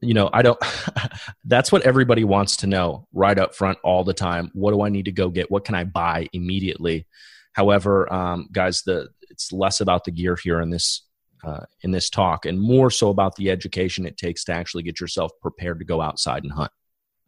[0.00, 0.58] you know i don't
[1.44, 4.50] that's what everybody wants to know right up front all the time.
[4.54, 5.50] What do i need to go get?
[5.50, 7.06] What can i buy immediately?
[7.54, 11.02] However um, guys the it's less about the gear here in this
[11.44, 15.00] uh, in this talk and more so about the education it takes to actually get
[15.00, 16.70] yourself prepared to go outside and hunt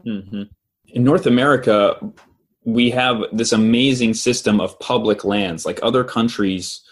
[0.05, 0.43] mm-hmm.
[0.89, 1.97] in north america
[2.65, 6.83] we have this amazing system of public lands like other countries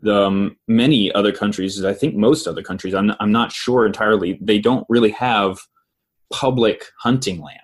[0.00, 4.38] the um, many other countries, I think most other countries, I'm, I'm not sure entirely,
[4.40, 5.58] they don't really have
[6.32, 7.58] public hunting land.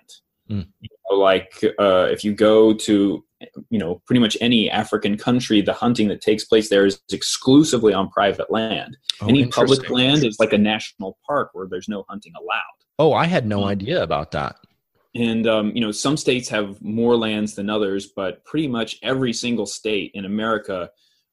[0.49, 0.67] Mm.
[0.81, 3.23] You know, like uh, if you go to,
[3.69, 7.93] you know, pretty much any African country, the hunting that takes place there is exclusively
[7.93, 8.97] on private land.
[9.21, 12.85] Oh, any public land is like a national park where there's no hunting allowed.
[12.99, 14.55] Oh, I had no um, idea about that.
[15.15, 19.33] And um, you know, some states have more lands than others, but pretty much every
[19.33, 20.89] single state in America,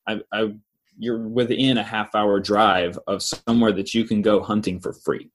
[0.07, 0.55] I, I
[0.99, 5.31] you're within a half hour drive of somewhere that you can go hunting for free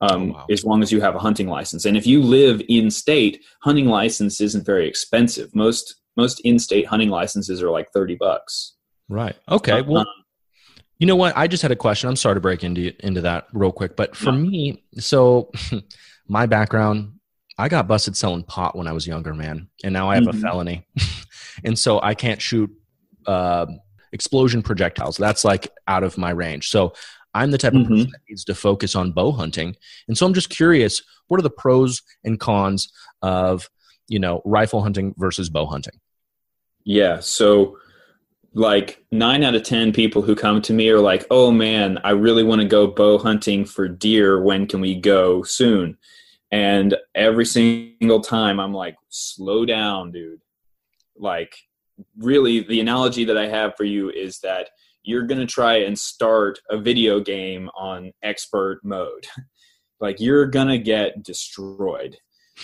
[0.00, 0.46] um, oh, wow.
[0.50, 3.86] as long as you have a hunting license and if you live in state hunting
[3.86, 8.74] license isn't very expensive most most in-state hunting licenses are like 30 bucks
[9.08, 10.06] right okay well
[10.98, 13.46] you know what i just had a question i'm sorry to break into into that
[13.52, 15.50] real quick but for me so
[16.28, 17.12] my background
[17.58, 20.38] i got busted selling pot when i was younger man and now i have mm-hmm.
[20.38, 20.86] a felony
[21.64, 22.70] and so i can't shoot
[23.26, 23.66] uh,
[24.12, 25.16] explosion projectiles.
[25.16, 26.68] That's like out of my range.
[26.68, 26.94] So
[27.34, 27.94] I'm the type of mm-hmm.
[27.94, 29.76] person that needs to focus on bow hunting.
[30.08, 33.68] And so I'm just curious, what are the pros and cons of,
[34.08, 36.00] you know, rifle hunting versus bow hunting?
[36.84, 37.20] Yeah.
[37.20, 37.78] So
[38.52, 42.10] like nine out of 10 people who come to me are like, oh man, I
[42.10, 44.42] really want to go bow hunting for deer.
[44.42, 45.96] When can we go soon?
[46.50, 50.40] And every single time I'm like, slow down, dude.
[51.16, 51.54] Like,
[52.18, 54.70] really the analogy that I have for you is that
[55.10, 59.26] you're going to try and start a video game on expert mode.
[60.00, 62.16] like you're going to get destroyed.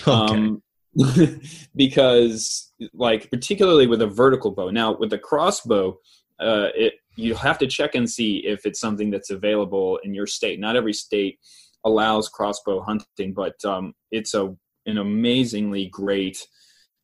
[0.06, 0.10] Okay.
[0.10, 0.62] Um,
[1.76, 4.70] because like particularly with a vertical bow.
[4.70, 5.98] Now with a crossbow,
[6.40, 10.26] uh, it you have to check and see if it's something that's available in your
[10.26, 10.60] state.
[10.60, 11.38] Not every state
[11.84, 14.54] allows crossbow hunting, but um, it's a
[14.86, 16.46] an amazingly great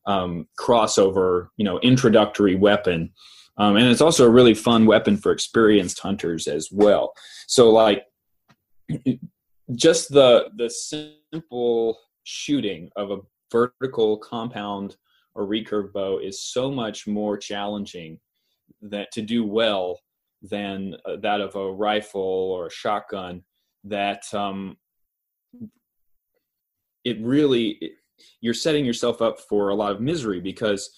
[0.07, 3.13] um, crossover, you know, introductory weapon.
[3.59, 7.13] Um, and it's also a really fun weapon for experienced hunters as well.
[7.47, 8.05] So, like,
[9.75, 13.19] just the the simple shooting of a
[13.51, 14.97] vertical compound
[15.35, 18.19] or recurve bow is so much more challenging
[18.81, 19.99] that to do well
[20.43, 23.43] than uh, that of a rifle or a shotgun.
[23.85, 24.77] That um,
[27.05, 27.93] it really
[28.41, 30.91] you're setting yourself up for a lot of misery because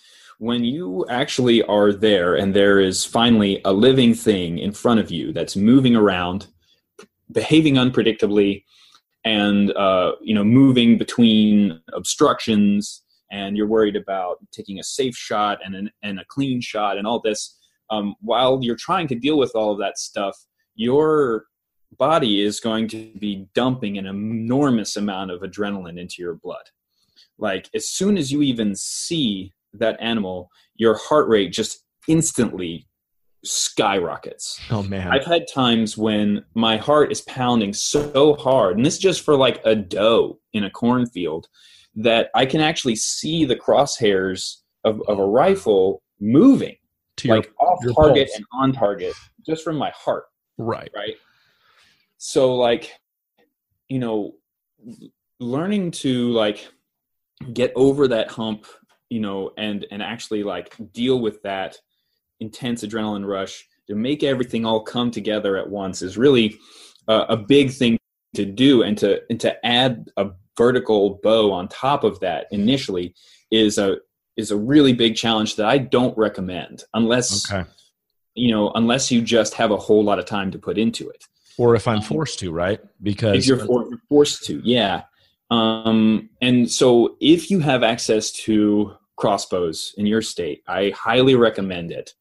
[0.45, 5.11] when you actually are there and there is finally a living thing in front of
[5.11, 6.49] you that's moving around
[7.33, 8.63] behaving unpredictably
[9.25, 15.59] and uh, you know moving between obstructions and you're worried about taking a safe shot
[15.65, 17.59] and, an, and a clean shot and all this
[17.91, 20.37] um, while you're trying to deal with all of that stuff,
[20.75, 21.47] your
[21.97, 26.67] body is going to be dumping an enormous amount of adrenaline into your blood.
[27.39, 32.87] Like as soon as you even see that animal, your heart rate just instantly
[33.45, 34.61] skyrockets.
[34.71, 35.09] Oh man.
[35.09, 39.37] I've had times when my heart is pounding so hard, and this is just for
[39.37, 41.49] like a doe in a cornfield,
[41.97, 46.77] that I can actually see the crosshairs of, of a rifle moving,
[47.19, 48.37] to like your, off your target pulse.
[48.37, 49.15] and on target,
[49.47, 50.25] just from my heart,
[50.59, 50.91] right.
[50.95, 51.17] right?
[52.17, 52.93] So, like,
[53.89, 54.33] you know,
[55.39, 56.67] learning to like
[57.53, 58.67] get over that hump,
[59.11, 61.77] you know, and and actually like deal with that
[62.41, 66.57] intense adrenaline rush to make everything all come together at once is really
[67.09, 67.99] uh, a big thing
[68.35, 73.15] to do and to and to add a vertical bow on top of that initially
[73.51, 73.97] is a
[74.37, 77.69] is a really big challenge that I don't recommend unless Okay.
[78.35, 81.25] you know unless you just have a whole lot of time to put into it
[81.57, 82.81] Or if I'm Um, forced to, right?
[83.01, 83.67] Because if you're
[84.09, 85.03] forced to yeah
[85.51, 91.93] um, and so if you have access to crossbows in your state i highly recommend
[91.93, 92.13] it.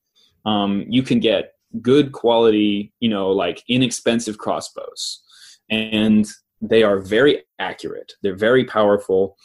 [0.45, 5.23] Um, you can get good quality you know like inexpensive crossbows
[5.69, 6.27] and
[6.61, 8.13] they are very accurate.
[8.21, 9.37] They're very powerful.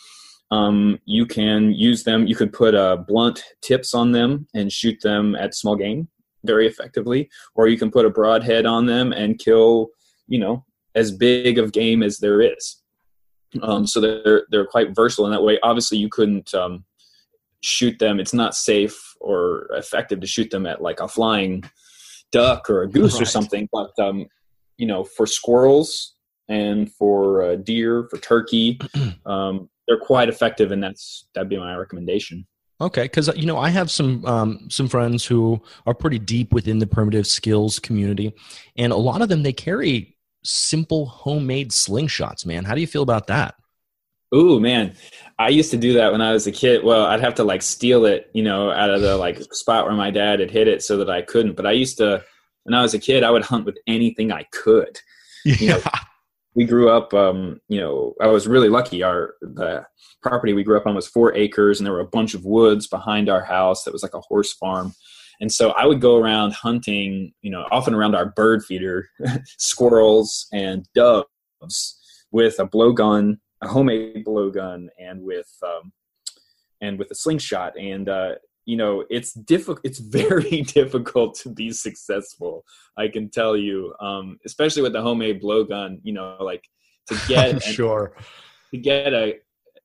[0.51, 2.27] Um, you can use them.
[2.27, 6.09] You can put uh, blunt tips on them and shoot them at small game
[6.45, 9.89] very effectively or you can put a broadhead on them and kill
[10.29, 10.65] you know
[10.95, 12.81] as big of game as there is
[13.63, 15.59] um, so they're they're quite versatile in that way.
[15.63, 16.85] Obviously you couldn't um,
[17.61, 18.21] shoot them.
[18.21, 21.65] It's not safe or effective to shoot them at like a flying
[22.31, 23.69] duck or a goose or something.
[23.73, 24.27] But um,
[24.77, 26.15] you know for squirrels
[26.49, 28.81] and for uh, deer for turkey
[29.27, 32.47] um, they're quite effective and that's that'd be my recommendation.
[32.81, 36.79] Okay, because you know I have some um, some friends who are pretty deep within
[36.79, 38.33] the primitive skills community,
[38.77, 42.47] and a lot of them they carry simple homemade slingshots.
[42.47, 43.55] Man, how do you feel about that?
[44.35, 44.95] Ooh, man.
[45.39, 46.85] I used to do that when I was a kid.
[46.85, 49.95] Well, I'd have to like steal it, you know, out of the like spot where
[49.95, 51.57] my dad had hit it so that I couldn't.
[51.57, 52.23] But I used to,
[52.65, 54.99] when I was a kid, I would hunt with anything I could.
[55.45, 55.81] Yeah,
[56.55, 59.03] We grew up, um, you know, I was really lucky.
[59.03, 59.87] Our, the
[60.23, 62.89] property we grew up on was four acres and there were a bunch of woods
[62.89, 64.93] behind our house that was like a horse farm.
[65.41, 69.09] And so I would go around hunting, you know, often around our bird feeder,
[69.57, 71.99] squirrels and doves
[72.31, 75.93] with a blowgun, a homemade blowgun, and with um,
[76.81, 77.79] and with a slingshot.
[77.79, 78.35] And uh,
[78.67, 79.81] you know, it's difficult.
[79.85, 82.65] It's very difficult to be successful.
[82.97, 86.01] I can tell you, um, especially with the homemade blowgun.
[86.03, 86.65] You know, like
[87.09, 88.13] to get I'm an- sure.
[88.73, 89.39] to get a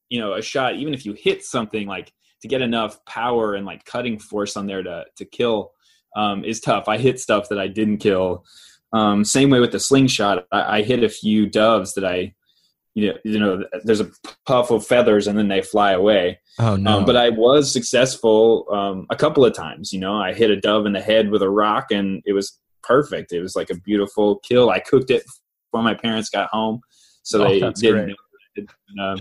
[0.10, 2.12] you know a shot even if you hit something like
[2.44, 5.72] to get enough power and like cutting force on there to to kill
[6.16, 6.88] um, is tough.
[6.88, 8.46] I hit stuff that i didn't kill.
[8.92, 10.46] Um, same way with the slingshot.
[10.52, 12.36] I, I hit a few doves that i
[12.96, 14.12] you know, you know there's a
[14.46, 16.40] puff of feathers and then they fly away.
[16.60, 17.00] Oh no!
[17.00, 20.16] um, but i was successful um, a couple of times you know.
[20.16, 23.32] I hit a dove in the head with a rock and it was perfect.
[23.32, 24.70] It was like a beautiful kill.
[24.70, 25.24] I cooked it
[25.72, 26.82] before my parents got home
[27.24, 28.16] so Oh, they didn't
[29.00, 29.18] um,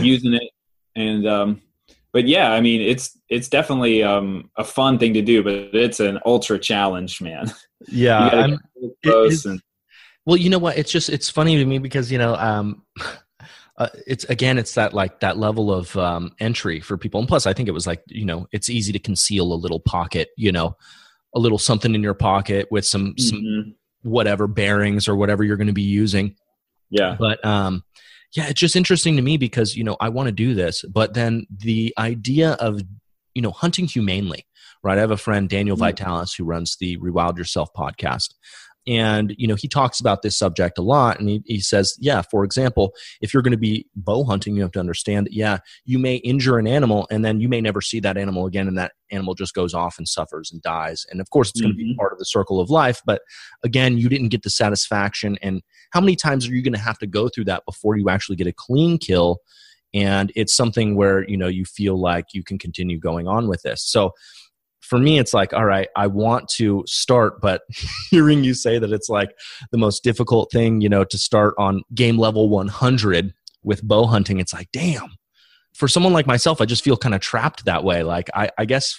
[0.00, 0.50] using it.
[0.94, 1.62] And um
[2.12, 6.00] but yeah i mean it's it's definitely um a fun thing to do but it's
[6.00, 7.52] an ultra challenge man
[7.88, 9.60] yeah, you I'm, it close and
[10.24, 10.78] Well, you know what?
[10.78, 12.84] It's just it's funny to me because you know, um,
[13.76, 17.44] uh, it's again, it's that like that level of um, entry for people, and plus,
[17.46, 20.52] I think it was like you know, it's easy to conceal a little pocket, you
[20.52, 20.76] know,
[21.34, 23.74] a little something in your pocket with some some Mhm.
[24.02, 26.36] whatever bearings or whatever you're going to be using.
[26.90, 27.82] yeah But um,
[28.34, 31.14] yeah, it's just interesting to me because you know I want to do this, but
[31.14, 32.80] then the idea of
[33.34, 34.46] you know hunting humanely,
[34.82, 34.98] right?
[34.98, 35.80] I have a friend Daniel Mhm.
[35.80, 38.30] Vitalis who runs the Rewild Yourself podcast,
[38.86, 42.22] and you know he talks about this subject a lot, and he, he says, yeah,
[42.22, 45.58] for example, if you're going to be bow hunting, you have to understand that yeah,
[45.84, 48.78] you may injure an animal, and then you may never see that animal again, and
[48.78, 51.76] that animal just goes off and suffers and dies, and of course it's going to
[51.76, 53.20] be part of the circle of life, but
[53.62, 55.60] again, you didn't get the satisfaction and
[55.92, 58.36] how many times are you going to have to go through that before you actually
[58.36, 59.38] get a clean kill?
[59.94, 63.62] And it's something where you know you feel like you can continue going on with
[63.62, 63.84] this.
[63.84, 64.12] So
[64.82, 67.62] for me it's like all right i want to start but
[68.10, 69.30] hearing you say that it's like
[69.70, 73.32] the most difficult thing you know to start on game level 100
[73.62, 75.08] with bow hunting it's like damn.
[75.74, 78.02] For someone like myself i just feel kind of trapped that way.
[78.02, 78.94] Like i, I guess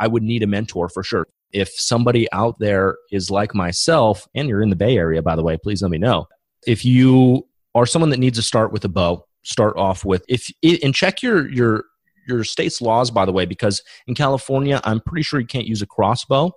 [0.00, 1.28] i would need a mentor for sure.
[1.52, 5.44] If somebody out there is like myself and you're in the bay area by the
[5.44, 6.26] way please let me know
[6.66, 10.50] if you are someone that needs to start with a bow start off with if
[10.82, 11.84] and check your your
[12.26, 15.82] your state's laws by the way because in california i'm pretty sure you can't use
[15.82, 16.50] a crossbow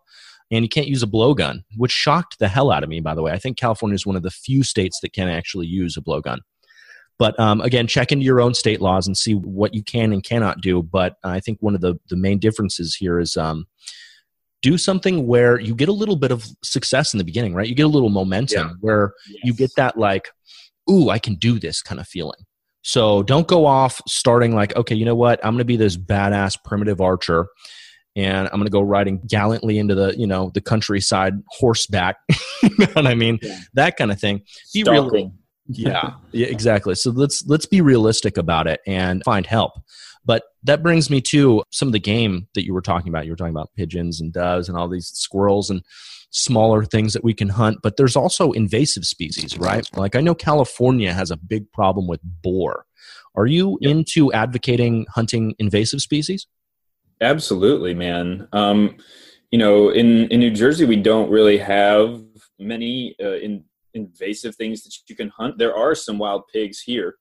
[0.52, 3.00] and you can't use a blowgun, which shocked the hell out of me.
[3.00, 5.68] By the way, I think California is one of the few states that can actually
[5.68, 6.40] use a blowgun.
[7.20, 10.24] But um, again, check into your own state laws and see what you can and
[10.24, 10.82] cannot do.
[10.82, 13.38] But I think one of the the main differences here is.
[13.38, 13.68] Um,
[14.62, 17.68] do something where you get a little bit of success in the beginning, right?
[17.68, 18.74] You get a little momentum yeah.
[18.82, 19.40] where yes.
[19.44, 20.30] you get that like,
[20.90, 22.40] ooh, I can do this kind of feeling.
[22.82, 25.40] So don't go off starting like, okay, you know what?
[25.44, 27.48] I'm going to be this badass primitive archer
[28.16, 32.18] and I'm going to go riding gallantly into the, you know, the countryside horseback.
[32.64, 33.40] you know what I mean?
[33.42, 33.60] Yeah.
[33.74, 34.42] That kind of thing.
[34.74, 35.34] Be real.
[35.68, 36.96] yeah, yeah, exactly.
[36.96, 39.74] So let's let's be realistic about it and find help.
[40.30, 43.26] But that brings me to some of the game that you were talking about.
[43.26, 45.82] You were talking about pigeons and doves and all these squirrels and
[46.30, 49.90] smaller things that we can hunt, but there's also invasive species, right?
[49.98, 52.86] Like I know California has a big problem with boar.
[53.34, 53.90] Are you yep.
[53.90, 56.46] into advocating hunting invasive species?
[57.22, 58.48] Absolutely, man.
[58.54, 58.98] Um,
[59.50, 62.22] you know, in in New Jersey, we don't really have
[62.60, 63.64] many uh, in,
[63.96, 65.58] invasive things that you can hunt.
[65.58, 67.16] There are some wild pigs here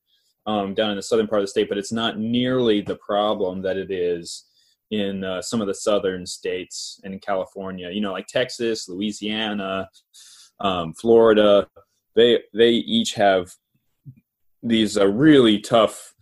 [0.48, 3.60] um, down in the southern part of the state, but it's not nearly the problem
[3.62, 4.46] that it is
[4.90, 7.90] in uh, some of the southern states and in California.
[7.90, 9.90] You know, like Texas, Louisiana,
[10.58, 11.68] um, Florida.
[12.16, 13.52] They they each have
[14.62, 16.14] these uh, really tough,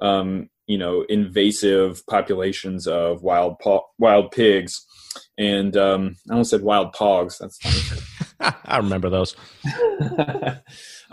[0.00, 4.86] um, you know, invasive populations of wild po- wild pigs,
[5.36, 7.36] and um, I almost said wild pogs.
[7.38, 7.58] That's.
[8.64, 9.36] I remember those.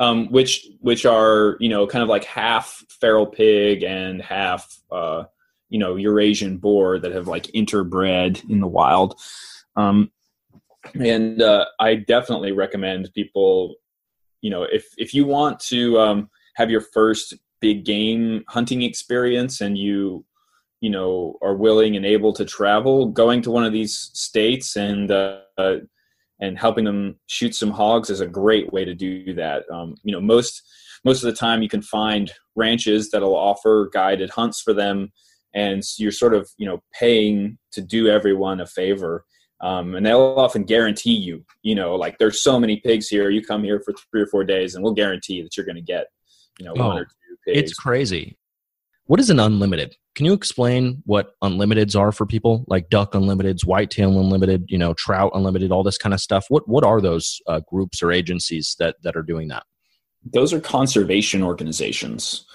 [0.01, 5.23] um, which which are you know kind of like half feral pig and half uh,
[5.69, 9.19] you know Eurasian boar that have like interbred in the wild.
[9.75, 10.11] Um,
[10.95, 13.75] and uh, I definitely recommend people,
[14.41, 19.61] you know, if if you want to um, have your first big game hunting experience
[19.61, 20.25] and you
[20.79, 25.11] you know are willing and able to travel going to one of these states and
[25.11, 25.41] uh,
[26.41, 29.63] and helping them shoot some hogs is a great way to do that.
[29.71, 30.61] Um, you know most
[31.05, 35.11] most of the time you can find ranches that'll offer guided hunts for them
[35.53, 39.25] and you're sort of you know paying to do everyone a favor.
[39.61, 43.29] Um, and they'll often guarantee you you know like there's so many pigs here.
[43.29, 45.81] You come here for three or four days and we'll guarantee that you're going to
[45.81, 46.07] get
[46.59, 47.59] you know oh, one or two pigs.
[47.59, 48.37] it's crazy
[49.11, 49.97] what is an unlimited?
[50.15, 52.63] Can you explain what unlimiteds are for people?
[52.69, 56.45] Like duck unlimiteds whitetail unlimited you know trout unlimited all this kind of stuff.
[56.47, 59.63] What what are those uh, groups or agencies that that are doing that?
[60.23, 62.45] Those are conservation organizations.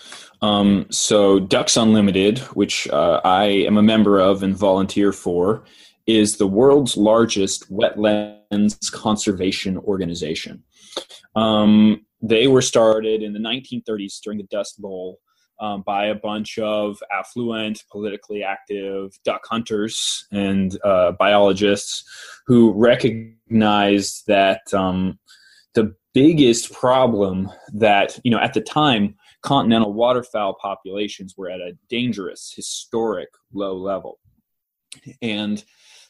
[0.41, 5.63] Um, so Ducks Unlimited, which uh, I am a member of and volunteer for,
[6.07, 10.65] is the world's largest wetlands conservation organization.
[11.35, 15.19] Um, they were started in the 1930s during the Dust Bowl
[15.61, 22.05] um, by a bunch of affluent, politically active duck hunters and uh, biologists
[22.47, 25.19] who recognized that um,
[25.75, 31.77] the biggest problem that, you know, at the time, continental waterfowl populations were at a
[31.89, 34.19] dangerous, historic low level.
[35.23, 35.63] And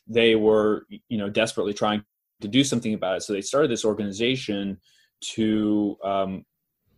[0.06, 2.04] they were, you know, desperately trying
[2.40, 3.22] to do something about it.
[3.22, 4.78] So they started this organization
[5.34, 6.44] to um,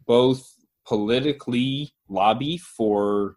[0.06, 0.52] both
[0.88, 3.36] politically lobby for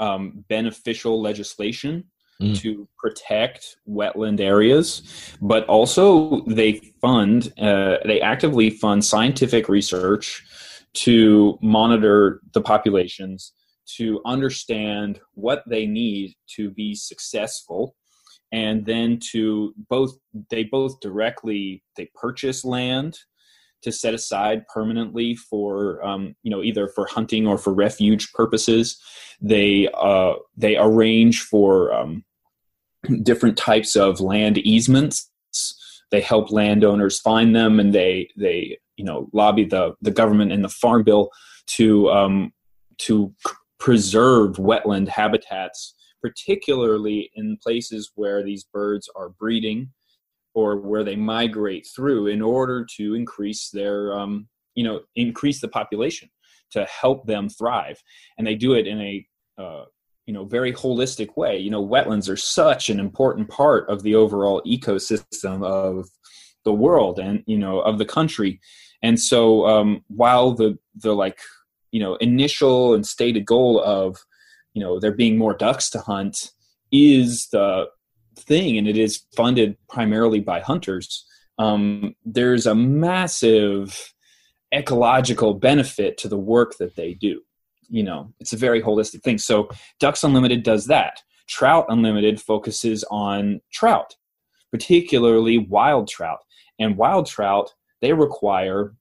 [0.00, 2.04] um, beneficial legislation
[2.42, 2.58] mm.
[2.58, 5.02] to protect wetland areas,
[5.40, 10.44] but also they fund, uh, they actively fund scientific research
[10.94, 13.52] to monitor the populations,
[13.96, 17.94] to understand what they need to be successful,
[18.50, 20.16] and then to both
[20.50, 23.18] they both directly they purchase land
[23.82, 29.00] to set aside permanently for um, you know either for hunting or for refuge purposes.
[29.40, 32.24] They uh, they arrange for um,
[33.22, 35.30] different types of land easements.
[36.10, 40.64] They help landowners find them, and they they you know lobby the the government and
[40.64, 41.30] the farm bill
[41.76, 42.52] to um,
[42.98, 43.32] to
[43.78, 49.90] preserve wetland habitats, particularly in places where these birds are breeding
[50.54, 55.68] or where they migrate through, in order to increase their um, you know increase the
[55.68, 56.28] population
[56.70, 58.02] to help them thrive,
[58.36, 59.26] and they do it in a
[59.58, 59.84] uh,
[60.26, 61.58] you know very holistic way.
[61.58, 66.08] You know, wetlands are such an important part of the overall ecosystem of
[66.64, 68.60] the world and you know of the country
[69.02, 71.40] and so um, while the the like
[71.92, 74.18] you know initial and stated goal of
[74.74, 76.52] you know there being more ducks to hunt
[76.90, 77.86] is the
[78.38, 81.24] thing and it is funded primarily by hunters
[81.58, 84.14] um, there's a massive
[84.72, 87.40] ecological benefit to the work that they do
[87.88, 89.68] you know it's a very holistic thing so
[89.98, 94.14] ducks unlimited does that trout unlimited focuses on trout
[94.70, 96.40] particularly wild trout.
[96.78, 98.94] And wild trout, they require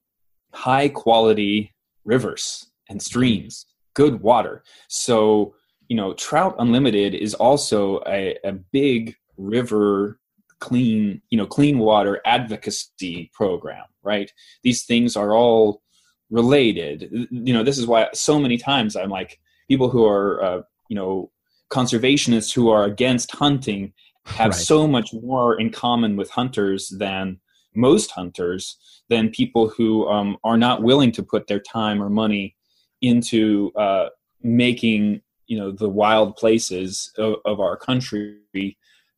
[0.53, 1.73] high quality
[2.05, 4.63] rivers and streams, good water.
[4.87, 5.53] So,
[5.87, 10.19] you know, Trout Unlimited is also a, a big river
[10.59, 14.31] clean, you know, clean water advocacy program, right?
[14.63, 15.81] These things are all
[16.29, 17.09] related.
[17.31, 20.95] You know, this is why so many times I'm like, people who are, uh, you
[20.95, 21.31] know,
[21.69, 23.93] conservationists who are against hunting
[24.25, 24.59] have right.
[24.59, 27.39] so much more in common with hunters than
[27.75, 28.77] most hunters
[29.09, 32.55] than people who um, are not willing to put their time or money
[33.01, 34.07] into uh,
[34.41, 38.39] making you know the wild places of, of, our country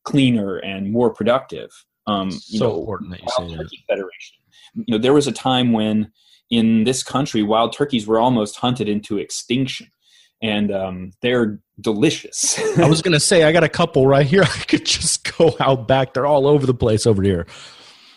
[0.09, 1.69] cleaner and more productive.
[2.07, 3.69] Um, so know, important that you say that.
[3.87, 4.37] Federation.
[4.75, 6.11] You know, there was a time when
[6.49, 9.87] in this country wild turkeys were almost hunted into extinction
[10.41, 12.57] and um, they're delicious.
[12.77, 14.43] I was going to say, I got a couple right here.
[14.43, 16.13] I could just go out back.
[16.13, 17.45] They're all over the place over here.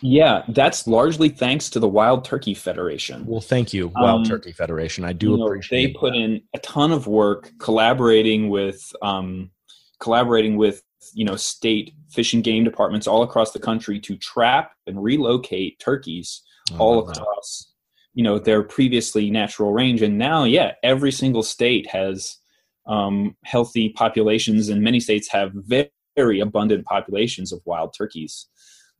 [0.01, 3.25] Yeah, that's largely thanks to the Wild Turkey Federation.
[3.25, 5.05] Well, thank you, Wild um, Turkey Federation.
[5.05, 5.87] I do you know, appreciate.
[5.87, 6.19] They put that.
[6.19, 9.51] in a ton of work collaborating with um,
[9.99, 10.83] collaborating with
[11.13, 15.79] you know state fish and game departments all across the country to trap and relocate
[15.79, 16.41] turkeys
[16.73, 17.73] oh, all across
[18.13, 20.01] you know their previously natural range.
[20.01, 22.37] And now, yeah, every single state has
[22.85, 28.47] um, healthy populations, and many states have very, very abundant populations of wild turkeys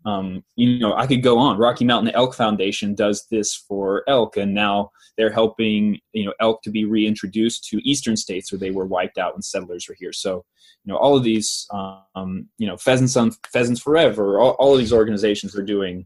[0.06, 1.58] um, you know, I could go on.
[1.58, 6.62] Rocky Mountain Elk Foundation does this for elk, and now they're helping you know elk
[6.64, 10.14] to be reintroduced to eastern states where they were wiped out when settlers were here.
[10.14, 10.46] So,
[10.84, 11.68] you know, all of these,
[12.16, 14.40] um, you know, pheasants on pheasants forever.
[14.40, 16.06] All, all of these organizations are doing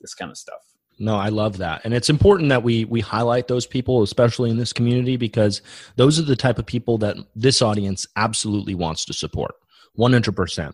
[0.00, 0.60] this kind of stuff.
[0.98, 1.82] No, I love that.
[1.84, 5.62] And it's important that we we highlight those people especially in this community because
[5.96, 9.54] those are the type of people that this audience absolutely wants to support.
[9.98, 10.72] 100%.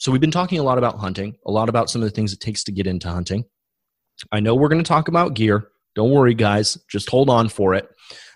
[0.00, 2.32] So we've been talking a lot about hunting, a lot about some of the things
[2.32, 3.44] it takes to get into hunting.
[4.32, 5.68] I know we're going to talk about gear.
[5.94, 6.78] Don't worry, guys.
[6.88, 7.86] Just hold on for it.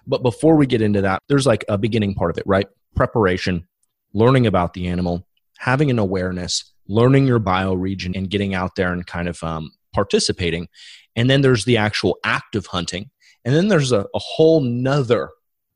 [0.07, 2.67] But before we get into that, there's like a beginning part of it, right?
[2.95, 3.67] Preparation,
[4.12, 9.07] learning about the animal, having an awareness, learning your bioregion, and getting out there and
[9.07, 10.69] kind of um, participating.
[11.17, 13.11] And then there's the actual act of hunting.
[13.43, 15.31] And then there's a, a whole nother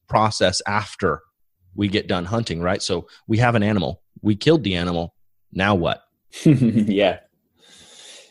[0.07, 1.23] process after
[1.75, 2.83] we get done hunting, right?
[2.83, 5.15] So we have an animal, we killed the animal,
[5.53, 6.05] now what?
[6.45, 7.21] yeah.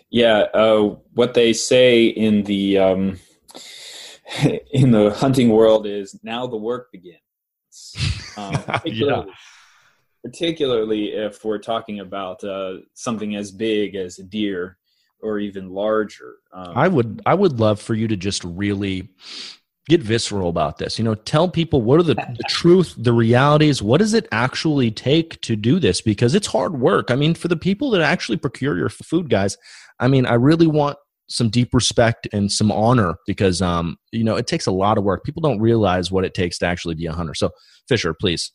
[0.09, 0.45] Yeah.
[0.53, 3.19] Uh, what they say in the um,
[4.71, 7.19] in the hunting world is now the work begins.
[8.37, 9.33] Um, particularly, yeah.
[10.23, 14.77] particularly if we're talking about uh, something as big as a deer
[15.21, 16.35] or even larger.
[16.53, 19.09] Um, I would I would love for you to just really
[19.89, 20.97] get visceral about this.
[20.97, 23.81] You know, tell people what are the, the truth, the realities.
[23.81, 26.01] What does it actually take to do this?
[26.01, 27.09] Because it's hard work.
[27.09, 29.57] I mean, for the people that actually procure your food, guys.
[29.99, 30.97] I mean, I really want
[31.29, 35.03] some deep respect and some honor because um, you know it takes a lot of
[35.03, 35.23] work.
[35.23, 37.33] People don't realize what it takes to actually be a hunter.
[37.33, 37.51] So,
[37.87, 38.51] Fisher, please.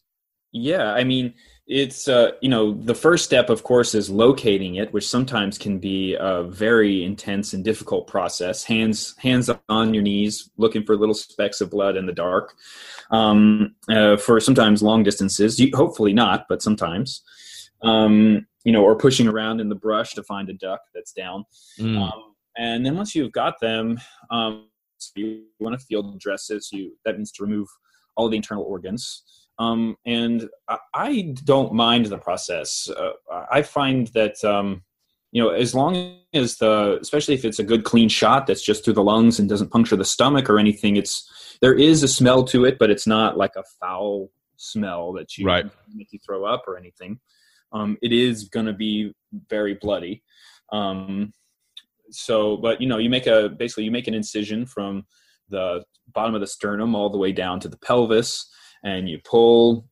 [0.53, 1.35] Yeah, I mean,
[1.67, 5.79] it's uh, you know the first step of course is locating it which sometimes can
[5.79, 8.65] be a very intense and difficult process.
[8.65, 12.55] Hands hands on your knees looking for little specks of blood in the dark
[13.11, 15.61] um, uh, for sometimes long distances.
[15.61, 17.23] You, hopefully not but sometimes.
[17.83, 21.45] Um, you know or pushing around in the brush to find a duck that's down.
[21.79, 22.01] Mm.
[22.01, 23.99] um, and then once you've got them
[24.31, 24.69] um,
[25.17, 27.69] you want to field dress it so you that means to remove
[28.17, 30.49] all the internal organs um, and
[30.95, 32.89] I, don't mind the process.
[32.89, 33.13] Uh,
[33.51, 34.83] I find that um,
[35.33, 38.85] you know, as long as the, especially if it's a good clean shot that's just
[38.85, 42.45] through the lungs and doesn't puncture the stomach or anything, it's there is a smell
[42.45, 45.67] to it, but it's not like a foul smell that you right.
[45.95, 47.19] make you throw up or anything.
[47.73, 49.15] Um, it is going to be
[49.49, 50.23] very bloody.
[50.71, 51.33] Um,
[52.11, 55.07] so, but you know, you make a basically you make an incision from
[55.49, 55.83] the
[56.13, 58.51] bottom of the sternum all the way down to the pelvis
[58.83, 59.89] and you pull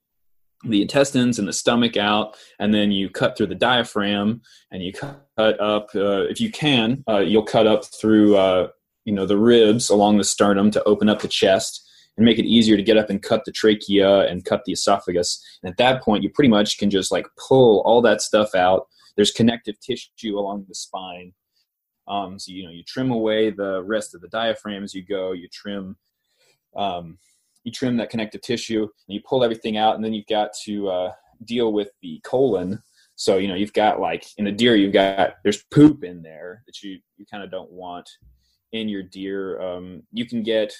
[0.64, 4.92] the intestines and the stomach out, and then you cut through the diaphragm, and you
[4.92, 5.88] cut up.
[5.94, 8.68] Uh, if you can, uh, you'll cut up through uh,
[9.04, 11.86] you know the ribs along the sternum to open up the chest
[12.16, 15.42] and make it easier to get up and cut the trachea and cut the esophagus.
[15.62, 18.86] And at that point, you pretty much can just like pull all that stuff out.
[19.16, 21.32] There's connective tissue along the spine.
[22.06, 25.32] Um, so you know you trim away the rest of the diaphragm as you go.
[25.32, 25.96] You trim
[26.76, 27.18] um,
[27.64, 30.88] you trim that connective tissue and you pull everything out and then you've got to
[30.88, 31.12] uh,
[31.44, 32.82] deal with the colon.
[33.16, 36.62] So you know you've got like in a deer you've got there's poop in there
[36.66, 38.08] that you you kind of don't want
[38.72, 39.60] in your deer.
[39.60, 40.72] Um, you can get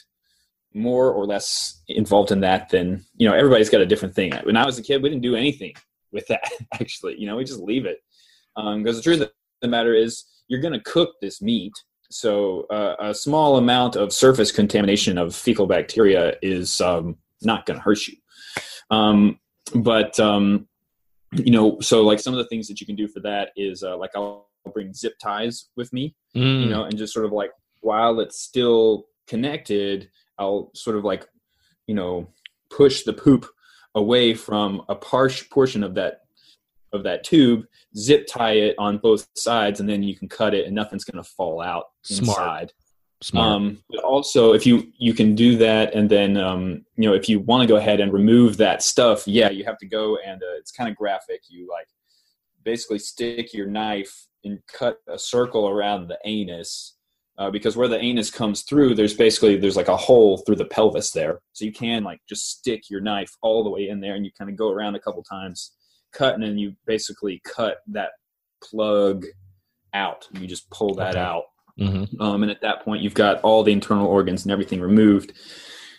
[0.72, 4.32] more or less involved in that than you know everybody's got a different thing.
[4.44, 5.74] When i was a kid we didn't do anything
[6.12, 7.16] with that actually.
[7.18, 7.98] You know we just leave it.
[8.56, 11.72] Because um, the truth of the matter is you're going to cook this meat.
[12.10, 17.78] So uh, a small amount of surface contamination of fecal bacteria is um, not going
[17.78, 18.16] to hurt you.
[18.90, 19.38] Um,
[19.74, 20.66] but um,
[21.32, 23.82] you know, so like some of the things that you can do for that is
[23.82, 26.64] uh, like I'll bring zip ties with me, mm.
[26.64, 31.26] you know, and just sort of like while it's still connected, I'll sort of like,
[31.86, 32.28] you know,
[32.70, 33.46] push the poop
[33.94, 36.22] away from a par- portion of that
[36.92, 37.64] of that tube,
[37.96, 41.22] zip tie it on both sides, and then you can cut it, and nothing's going
[41.22, 42.28] to fall out Smart.
[42.28, 42.72] inside.
[43.22, 43.46] Smart.
[43.46, 47.28] Um, but also, if you you can do that, and then um, you know if
[47.28, 50.42] you want to go ahead and remove that stuff, yeah, you have to go and
[50.42, 51.42] uh, it's kind of graphic.
[51.48, 51.88] You like
[52.64, 56.96] basically stick your knife and cut a circle around the anus
[57.40, 60.66] uh, because where the anus comes through, there's basically there's like a hole through the
[60.66, 64.14] pelvis there, so you can like just stick your knife all the way in there,
[64.14, 65.72] and you kind of go around a couple times,
[66.12, 68.10] cut, and then you basically cut that
[68.62, 69.26] plug
[69.94, 70.28] out.
[70.32, 71.20] You just pull that okay.
[71.20, 71.44] out
[71.80, 72.20] Mm-hmm.
[72.20, 75.32] Um, and at that point, you've got all the internal organs and everything removed.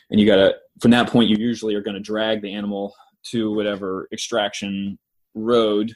[0.09, 2.93] And you got to, from that point, you usually are going to drag the animal
[3.31, 4.99] to whatever extraction
[5.33, 5.93] road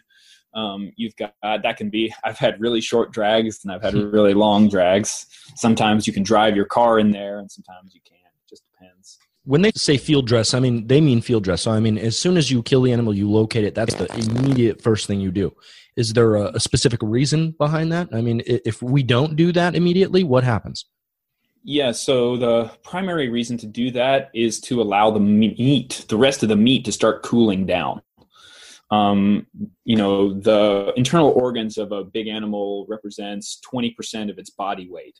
[0.53, 1.33] um, you've got.
[1.43, 5.27] That can be, I've had really short drags and I've had really long drags.
[5.55, 8.21] Sometimes you can drive your car in there and sometimes you can't.
[8.21, 11.63] It just depends when they say field dress, I mean they mean field dress.
[11.63, 13.75] So I mean, as soon as you kill the animal, you locate it.
[13.75, 15.55] That's the immediate first thing you do.
[15.95, 18.09] Is there a, a specific reason behind that?
[18.11, 20.85] I mean, if we don't do that immediately, what happens?
[21.63, 26.43] Yeah, so the primary reason to do that is to allow the meat, the rest
[26.43, 28.01] of the meat, to start cooling down.
[28.91, 29.47] Um,
[29.83, 35.19] you know, the internal organs of a big animal represents 20% of its body weight.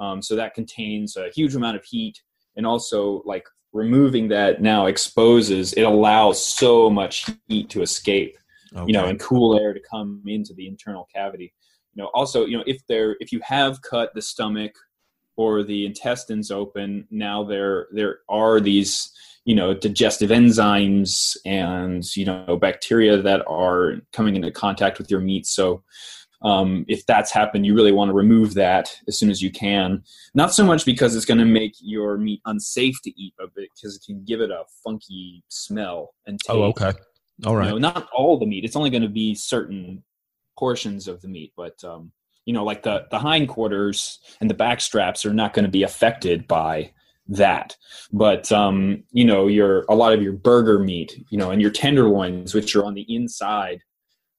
[0.00, 2.20] Um, so that contains a huge amount of heat,
[2.56, 3.44] and also like
[3.74, 8.38] removing that now exposes it allows so much heat to escape
[8.74, 8.84] okay.
[8.86, 11.52] you know, and cool air to come into the internal cavity.
[11.94, 14.72] You know, also, you know, if there if you have cut the stomach
[15.36, 19.12] or the intestines open, now there there are these
[19.44, 25.20] you know digestive enzymes and you know bacteria that are coming into contact with your
[25.20, 25.46] meat.
[25.46, 25.82] So
[26.44, 30.02] um, if that's happened, you really want to remove that as soon as you can.
[30.34, 33.96] Not so much because it's going to make your meat unsafe to eat, but because
[33.96, 36.50] it can give it a funky smell and taste.
[36.50, 36.92] Oh, okay.
[37.46, 37.66] All right.
[37.66, 38.64] You know, not all the meat.
[38.64, 40.04] It's only going to be certain
[40.58, 42.12] portions of the meat, but um,
[42.44, 45.82] you know, like the the hindquarters and the back straps are not going to be
[45.82, 46.92] affected by
[47.26, 47.76] that.
[48.12, 51.70] But um, you know, your a lot of your burger meat, you know, and your
[51.70, 53.80] tenderloins, which are on the inside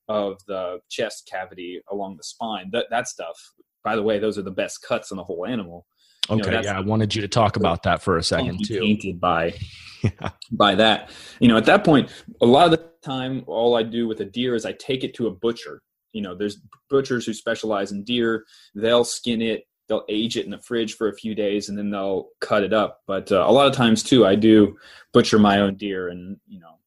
[0.07, 3.35] of the chest cavity along the spine, that that stuff.
[3.83, 5.85] By the way, those are the best cuts on the whole animal.
[6.29, 8.79] Okay, know, yeah, I wanted you to talk about that for a second too.
[8.79, 9.53] Painted by
[10.03, 10.31] yeah.
[10.51, 11.11] by that.
[11.39, 12.09] You know, at that point,
[12.41, 15.13] a lot of the time, all I do with a deer is I take it
[15.15, 15.81] to a butcher.
[16.13, 18.45] You know, there's butchers who specialize in deer.
[18.73, 21.91] They'll skin it, they'll age it in the fridge for a few days, and then
[21.91, 23.01] they'll cut it up.
[23.05, 24.77] But uh, a lot of times too, I do
[25.13, 26.79] butcher my own deer, and you know,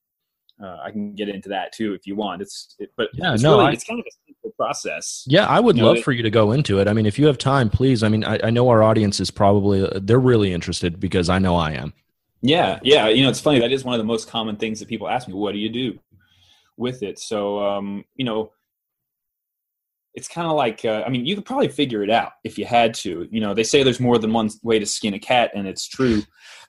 [0.62, 2.42] uh, I can get into that too if you want.
[2.42, 5.24] It's it, but yeah, it's no, really, I, it's kind of a simple process.
[5.26, 6.88] Yeah, I would you love know, for you to go into it.
[6.88, 8.02] I mean, if you have time, please.
[8.02, 11.56] I mean, I, I know our audience is probably they're really interested because I know
[11.56, 11.92] I am.
[12.40, 13.09] Yeah, yeah.
[13.09, 13.61] You know, it's funny.
[13.61, 15.34] That is one of the most common things that people ask me.
[15.34, 15.98] What do you do
[16.76, 17.18] with it?
[17.18, 18.52] So, um, you know,
[20.14, 22.64] it's kind of like uh, I mean, you could probably figure it out if you
[22.64, 23.28] had to.
[23.30, 25.86] You know, they say there's more than one way to skin a cat, and it's
[25.86, 26.22] true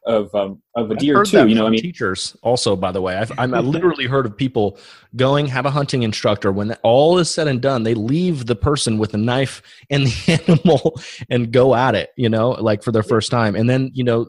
[0.05, 1.47] of um, of a deer too.
[1.47, 2.75] you know, I mean, teachers also.
[2.75, 4.77] By the way, I've i literally heard of people
[5.15, 8.97] going have a hunting instructor when all is said and done, they leave the person
[8.97, 12.11] with a knife and the animal and go at it.
[12.17, 14.27] You know, like for their first time, and then you know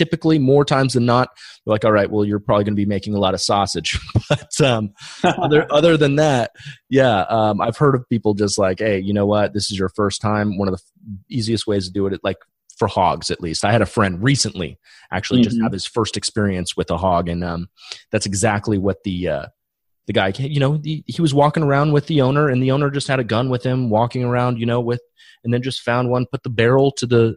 [0.00, 1.28] typically more times than not
[1.66, 3.98] like all right well you're probably going to be making a lot of sausage.
[4.30, 4.92] But um,
[5.24, 6.52] other, other than that
[6.88, 9.52] yeah um, i've heard of people just like hey you know what?
[9.52, 10.56] This is your first time.
[10.56, 10.82] One of the
[11.28, 12.38] easiest ways to do it like
[12.76, 13.64] for hogs at least.
[13.64, 14.78] I had a friend recently
[15.12, 15.50] actually mm-hmm.
[15.50, 17.68] just have his first experience with a hog and um,
[18.10, 19.46] that's exactly what the uh,
[20.06, 22.90] the guy you know the, he was walking around with the owner and the owner
[22.90, 25.02] just had a gun with him walking around you know with
[25.44, 27.36] and then just found one put the barrel to the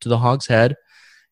[0.00, 0.76] to the hog's head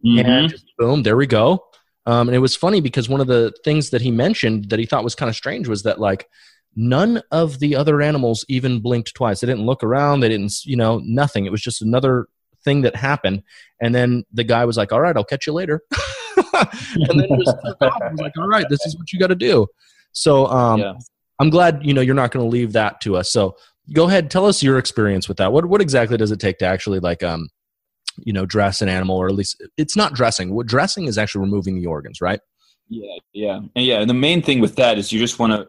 [0.05, 0.26] mm-hmm.
[0.26, 1.64] and boom, there we go.
[2.07, 4.86] Um, and it was funny because one of the things that he mentioned that he
[4.86, 6.28] thought was kind of strange was that like
[6.74, 9.40] none of the other animals even blinked twice.
[9.40, 10.20] They didn't look around.
[10.20, 11.46] They didn't, you know, nothing.
[11.46, 12.26] It was just another
[12.64, 13.42] thing that happened.
[13.80, 15.82] And then the guy was like, "All right, I'll catch you later."
[16.55, 18.00] and then just took off.
[18.11, 19.66] was like, "All right, this is what you got to do."
[20.12, 20.94] So um, yeah.
[21.38, 23.30] I'm glad you know you're not going to leave that to us.
[23.30, 23.57] So
[23.92, 25.53] go ahead, tell us your experience with that.
[25.53, 27.48] What what exactly does it take to actually like um
[28.18, 31.40] you know dress an animal or at least it's not dressing what dressing is actually
[31.40, 32.40] removing the organs right
[32.88, 35.68] yeah yeah and yeah and the main thing with that is you just want to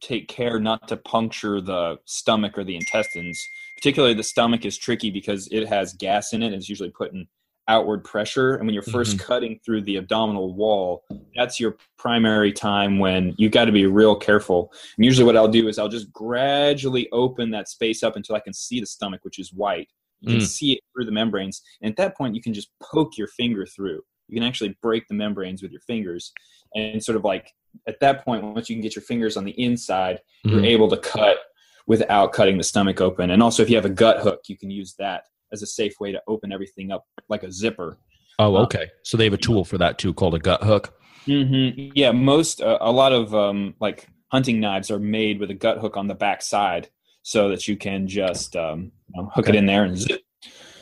[0.00, 3.40] take care not to puncture the stomach or the intestines.
[3.76, 6.46] Particularly, the stomach is tricky because it has gas in it.
[6.46, 7.26] And it's usually putting
[7.68, 8.54] outward pressure.
[8.54, 9.20] And when you're 1st Mhm.
[9.20, 11.04] cutting through the abdominal wall,
[11.36, 14.72] that's your primary time when you've got to be real careful.
[14.96, 18.40] And usually, what I'll do is I'll just gradually open that space up until I
[18.40, 19.88] can see the stomach, which is white.
[20.22, 20.46] You can Mm.
[20.46, 21.62] see it through the membranes.
[21.82, 24.02] And at that point, you can just poke your finger through.
[24.28, 26.32] You can actually break the membranes with your fingers.
[26.74, 27.50] And sort of like
[27.88, 30.66] at that point, once you can get your fingers on the inside, you're Mhm.
[30.66, 31.38] able to cut
[31.86, 33.30] without cutting the stomach open.
[33.30, 35.98] And also, if you have a gut hook, you can use that as a safe
[36.00, 37.98] way to open everything up like a zipper.
[38.38, 38.90] Oh, Uh, okay.
[39.02, 40.94] So they have a tool for that too called a gut hook.
[41.28, 41.92] Mm-hmm.
[41.94, 45.78] Yeah, most uh, a lot of um, like hunting knives are made with a gut
[45.78, 46.88] hook on the back side,
[47.22, 50.22] so that you can just um, you know, hook it in there and zip.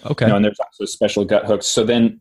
[0.06, 0.24] Okay.
[0.24, 1.66] You know, and there's also special gut hooks.
[1.66, 2.20] So then,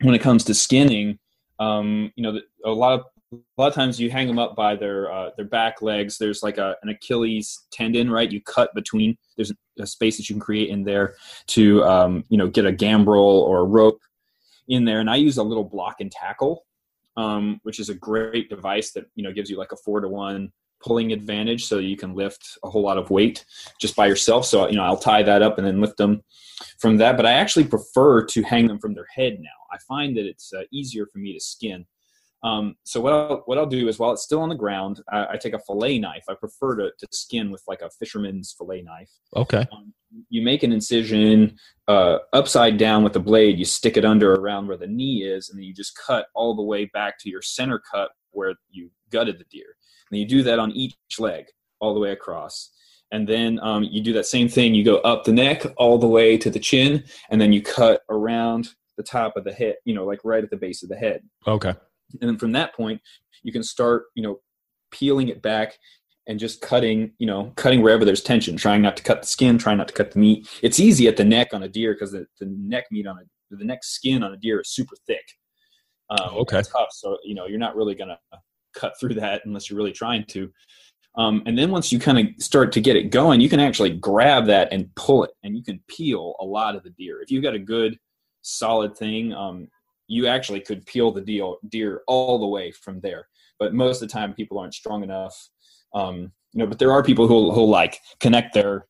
[0.00, 1.18] when it comes to skinning,
[1.58, 4.74] um, you know, a lot of a lot of times you hang them up by
[4.74, 6.18] their uh, their back legs.
[6.18, 8.30] There's like a, an Achilles tendon, right?
[8.30, 9.16] You cut between.
[9.36, 11.14] There's a space that you can create in there
[11.48, 14.00] to um, you know get a gambrel or a rope
[14.68, 15.00] in there.
[15.00, 16.64] And I use a little block and tackle,
[17.16, 20.08] um, which is a great device that you know gives you like a four to
[20.08, 23.44] one pulling advantage, so you can lift a whole lot of weight
[23.80, 24.46] just by yourself.
[24.46, 26.22] So you know I'll tie that up and then lift them
[26.78, 27.16] from that.
[27.16, 29.48] But I actually prefer to hang them from their head now.
[29.72, 31.86] I find that it's uh, easier for me to skin.
[32.42, 35.32] Um, so what I'll, what I'll do is while it's still on the ground, I,
[35.32, 36.24] I take a fillet knife.
[36.28, 39.10] I prefer to, to skin with like a fisherman's fillet knife.
[39.36, 39.66] Okay.
[39.72, 39.92] Um,
[40.30, 43.58] you make an incision uh, upside down with the blade.
[43.58, 46.56] You stick it under around where the knee is, and then you just cut all
[46.56, 49.76] the way back to your center cut where you gutted the deer.
[50.10, 51.46] And you do that on each leg
[51.80, 52.70] all the way across.
[53.12, 54.74] And then um, you do that same thing.
[54.74, 58.02] You go up the neck all the way to the chin, and then you cut
[58.08, 59.76] around the top of the head.
[59.84, 61.74] You know, like right at the base of the head Okay.
[62.20, 63.00] and then from that point
[63.42, 64.40] you can start you know
[64.90, 65.78] peeling it back
[66.26, 69.56] and just cutting you know cutting wherever there's tension trying not to cut the skin
[69.58, 72.12] trying not to cut the meat it's easy at the neck on a deer because
[72.12, 75.24] the, the neck meat on a the neck skin on a deer is super thick
[76.10, 76.60] um, Okay.
[76.62, 78.18] tough so you know you're not really gonna
[78.74, 80.50] cut through that unless you're really trying to
[81.16, 83.90] um, and then once you kind of start to get it going you can actually
[83.90, 87.30] grab that and pull it and you can peel a lot of the deer if
[87.30, 87.98] you've got a good
[88.42, 89.68] solid thing um,
[90.10, 93.28] you actually could peel the deal, deer all the way from there.
[93.60, 95.34] But most of the time, people aren't strong enough.
[95.94, 98.86] Um, you know, but there are people who who like connect their,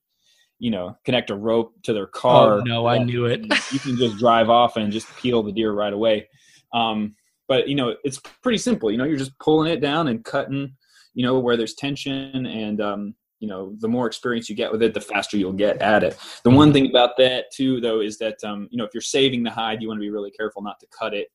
[0.59, 2.55] you know, connect a rope to their car.
[2.55, 3.43] Oh, no, I knew it.
[3.71, 6.27] You can just drive off and just peel the deer right away.
[6.73, 7.15] Um,
[7.51, 8.93] but you know, it's pretty simple.
[8.93, 10.77] You know, you're just pulling it down and cutting.
[11.15, 14.81] You know, where there's tension and um, you know, the more experience you get with
[14.83, 16.17] it, the faster you'll get at it.
[16.45, 19.43] The one thing about that too, though, is that um, you know if you're saving
[19.43, 21.27] the hide, you want to be really careful not to cut it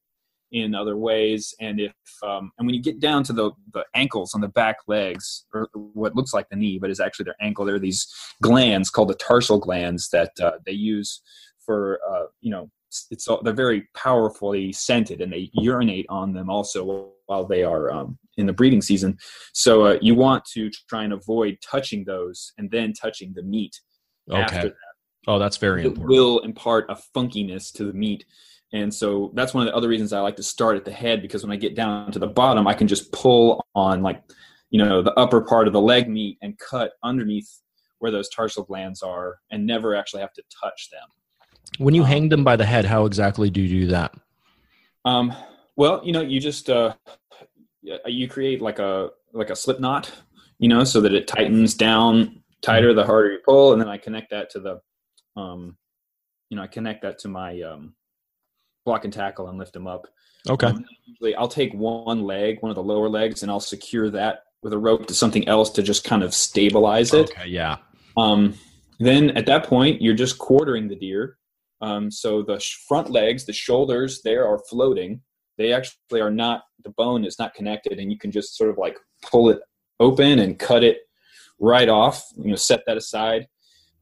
[0.54, 1.54] in other ways.
[1.60, 1.94] And if
[2.24, 5.68] um, and when you get down to the the ankles on the back legs, or
[5.74, 8.08] what looks like the knee, but is actually their ankle, there are these
[8.42, 11.22] glands called the tarsal glands that uh, they use
[11.60, 12.70] for uh, you know
[13.12, 17.92] it's all, they're very powerfully scented and they urinate on them also while they are
[17.92, 19.18] um, in the breeding season.
[19.54, 23.80] So uh, you want to try and avoid touching those and then touching the meat
[24.32, 24.68] after Okay.
[24.70, 24.76] that.
[25.28, 26.12] Oh, that's very important.
[26.12, 26.20] It important.
[26.20, 28.26] will impart a funkiness to the meat.
[28.74, 31.22] And so that's one of the other reasons I like to start at the head
[31.22, 34.22] because when I get down to the bottom, I can just pull on like,
[34.70, 37.50] you know, the upper part of the leg meat and cut underneath
[38.00, 41.08] where those tarsal glands are and never actually have to touch them.
[41.78, 44.14] When you Um, hang them by the head, how exactly do you do that?
[45.04, 45.34] Um,
[45.76, 46.94] well, you know, you just uh,
[48.06, 50.12] you create like a like a slip knot,
[50.58, 53.98] you know, so that it tightens down tighter the harder you pull, and then I
[53.98, 54.82] connect that to the,
[55.40, 55.78] um,
[56.50, 57.94] you know, I connect that to my um,
[58.86, 60.08] block and tackle and lift them up.
[60.50, 60.68] Okay.
[60.68, 64.44] Um, usually, I'll take one leg, one of the lower legs, and I'll secure that
[64.64, 67.30] with a rope to something else to just kind of stabilize it.
[67.32, 67.48] Okay.
[67.48, 67.78] Yeah.
[68.18, 68.56] Um,
[69.00, 71.38] then at that point, you're just quartering the deer.
[71.86, 75.22] Um, so the sh- front legs, the shoulders, there are floating.
[75.58, 76.64] They actually are not.
[76.84, 79.60] The bone is not connected, and you can just sort of like pull it
[80.00, 80.98] open and cut it
[81.60, 82.24] right off.
[82.36, 83.48] You know, set that aside.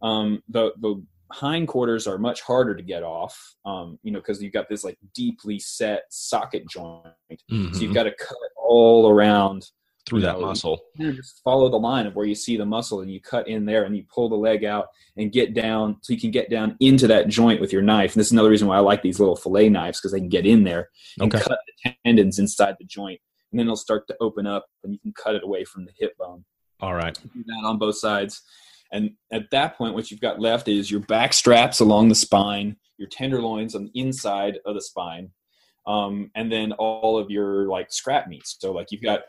[0.02, 3.56] Um, the the hindquarters are much harder to get off.
[3.66, 7.06] Um, you know, because you've got this like deeply set socket joint.
[7.52, 7.74] Mhm.
[7.76, 9.70] So you've got to cut all around
[10.06, 10.82] Through you that know, muscle.
[11.00, 13.66] of just follow the line of where you see the muscle and you cut in
[13.66, 16.76] there and you pull the leg out and get down so you can get down
[16.82, 18.14] into that joint with your knife.
[18.14, 20.28] And this is another reason why I like these little fillet knives because they can
[20.30, 20.90] get in there
[21.20, 21.42] and Okay.
[21.44, 23.20] cut the tendons inside the joint.
[23.52, 25.92] And then it'll start to open up and you can cut it away from the
[25.98, 26.44] hip bone.
[26.82, 27.14] All right.
[27.34, 28.42] Do that on both sides.
[28.92, 32.76] And at that point, what you've got left is your back straps along the spine,
[32.98, 35.32] your tenderloins on the inside of the spine,
[35.88, 38.58] um, and then all of your like scrap meats.
[38.60, 39.22] So like you've got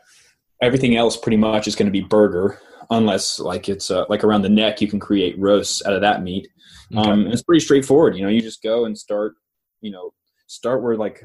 [0.65, 2.59] everything else pretty much is going to be burger,
[2.89, 6.23] unless like it's uh, like around the neck, you can create roasts out of that
[6.23, 6.47] meat.
[6.95, 7.09] Okay.
[7.09, 8.15] Um, it's pretty straightforward.
[8.15, 9.35] You know, you just go and start.
[9.81, 10.13] You know,
[10.47, 11.23] start where like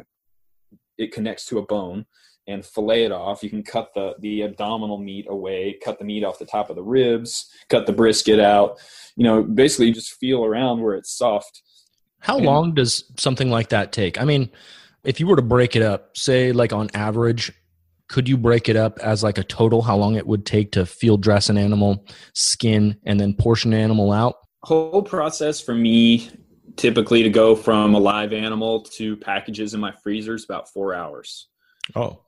[0.99, 2.05] it connects to a bone
[2.47, 3.43] and fillet it off.
[3.43, 6.77] You can cut the the abdominal meat away, cut the meat off the top of
[6.77, 8.79] the ribs, cut the brisket out.
[9.17, 11.63] You know, basically you just feel around where it's soft.
[12.21, 14.21] How And- long does something like that take?
[14.21, 14.51] I mean,
[15.05, 17.53] if you were to break it up, say like on average,
[18.11, 20.85] could you break it up as like a total how long it would take to
[20.85, 22.05] field dress an animal,
[22.35, 24.35] skin, and then portion an animal out?
[24.65, 26.29] Whole process for me
[26.77, 30.93] typically to go from a live animal to packages in my freezer is about four
[30.93, 31.49] hours.
[31.95, 32.23] Oh.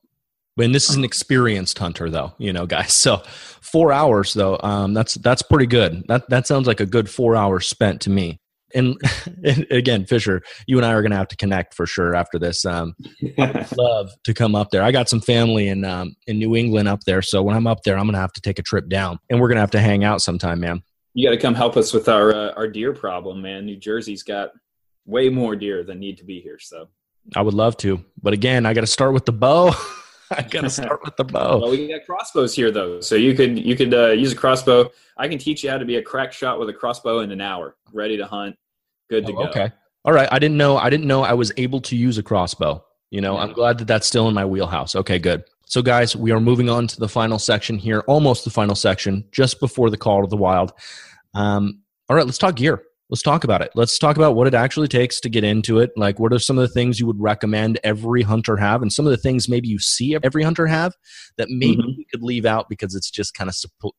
[0.57, 2.93] And this is an experienced hunter though, you know, guys.
[3.03, 3.22] So
[3.61, 6.05] four hours though, um, that's that's pretty good.
[6.07, 8.39] That that sounds like a good four hours spent to me.
[8.74, 9.00] And,
[9.44, 12.64] and again, Fisher, you and I are gonna have to connect for sure after this.
[12.64, 12.94] Um,
[13.76, 14.82] love to come up there.
[14.82, 17.82] I got some family in um, in New England up there, so when I'm up
[17.84, 20.04] there, I'm gonna have to take a trip down, and we're gonna have to hang
[20.04, 20.82] out sometime, man.
[21.14, 23.66] you got to come help us with our uh, our deer problem, man.
[23.66, 24.50] New Jersey's got
[25.04, 26.58] way more deer than need to be here.
[26.58, 26.88] So,
[27.36, 29.74] I would love to, but again, I got to start with the bow.
[30.30, 31.58] I got to start with the bow.
[31.58, 34.90] well, we got crossbows here though, so you could you could uh, use a crossbow.
[35.18, 37.40] I can teach you how to be a crack shot with a crossbow in an
[37.42, 38.56] hour, ready to hunt,
[39.12, 39.48] good to Oh, go.
[39.50, 39.70] okay,
[40.04, 40.28] all right.
[40.32, 40.76] I didn't know.
[40.76, 42.82] I didn't know I was able to use a crossbow.
[43.10, 44.94] You know, I'm glad that that's still in my wheelhouse.
[44.96, 45.44] Okay, good.
[45.66, 49.24] So, guys, we are moving on to the final section here, almost the final section,
[49.32, 50.72] just before the call to the wild.
[51.34, 52.82] Um, all right, let's talk gear.
[53.10, 53.70] Let's talk about it.
[53.74, 55.90] Let's talk about what it actually takes to get into it.
[55.96, 59.06] Like, what are some of the things you would recommend every hunter have, and some
[59.06, 60.94] of the things maybe you see every hunter have
[61.36, 61.96] that maybe Mhm.
[61.98, 63.92] we could leave out because it's just kind of suppo-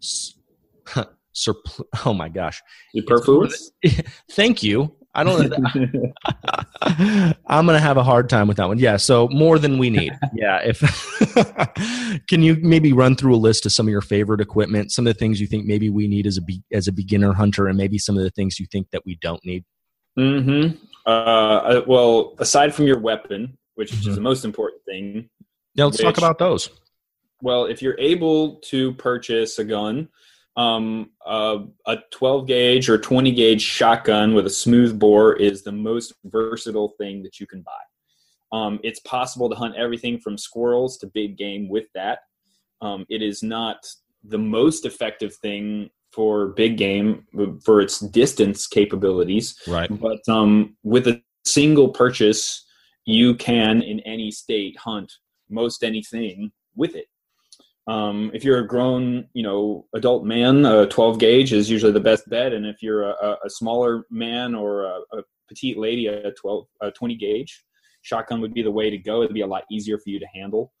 [1.34, 2.62] s- surpl- oh my gosh.
[2.94, 3.70] Superfluous.
[4.32, 4.94] Thank you.
[5.12, 5.52] I don't
[6.82, 8.78] I'm going to have a hard time with that one.
[8.78, 10.12] Yeah, so more than we need.
[10.34, 10.78] Yeah, if
[12.28, 15.12] Can you maybe run through a list of some of your favorite equipment, some of
[15.12, 17.76] the things you think maybe we need as a be, as a beginner hunter and
[17.76, 19.64] maybe some of the things you think that we don't need?
[20.18, 20.76] mm-hmm.
[21.06, 24.08] Uh, well, aside from your weapon, which Mhm.
[24.08, 25.28] is the most important thing,
[25.74, 26.70] Yeah, let's talk about those.
[27.42, 30.08] well, if you're able to purchase a gun,
[30.56, 35.72] um, uh, a 12 gauge or 20 gauge shotgun with a smooth bore is the
[35.72, 37.72] most versatile thing that you can buy.
[38.52, 42.20] Um, it's possible to hunt everything from squirrels to big game with that.
[42.82, 43.86] Um, it is not
[44.24, 47.26] the most effective thing for big game
[47.64, 49.88] for its distance capabilities, Right.
[50.00, 52.66] but um, with a single purchase,
[53.04, 55.12] you can in any state hunt
[55.48, 57.06] most anything with it.
[57.90, 61.98] Um, if you're a grown, you know, adult man, a 12 gauge is usually the
[62.00, 66.30] best bet, and if you're a, a- smaller man or a, a petite lady, a
[66.32, 67.64] 12, a 20 gauge
[68.02, 69.22] shotgun would be the way to go.
[69.22, 70.72] It'd be a lot easier for you to handle.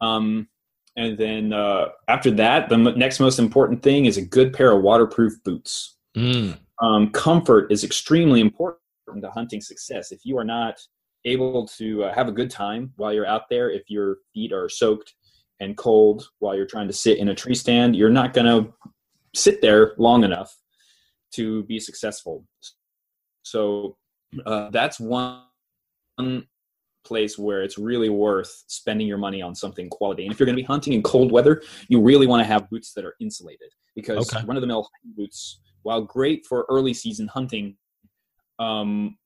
[0.00, 0.48] Um,
[0.96, 4.72] and then uh, after that, the m- next most important thing is a good pair
[4.72, 6.58] of waterproof boots Mm.
[6.82, 8.80] um, comfort is extremely important
[9.22, 10.10] to hunting success.
[10.10, 10.80] If you are not
[11.24, 14.68] able to uh, have a good time while you're out there, if your feet are
[14.68, 15.14] soaked
[15.60, 18.72] and cold while you're trying to sit in a tree stand, you're not going to
[19.34, 20.56] sit there long enough
[21.32, 22.44] to be successful.
[23.42, 23.96] So
[24.46, 25.44] uh, that's one
[27.04, 30.24] place where it's really worth spending your money on something quality.
[30.24, 32.68] And if you're going to be hunting in cold weather, you really want to have
[32.70, 34.44] boots that are insulated because Okay.
[34.46, 37.76] run of the mill boots, while great for early season hunting,
[38.58, 39.16] um,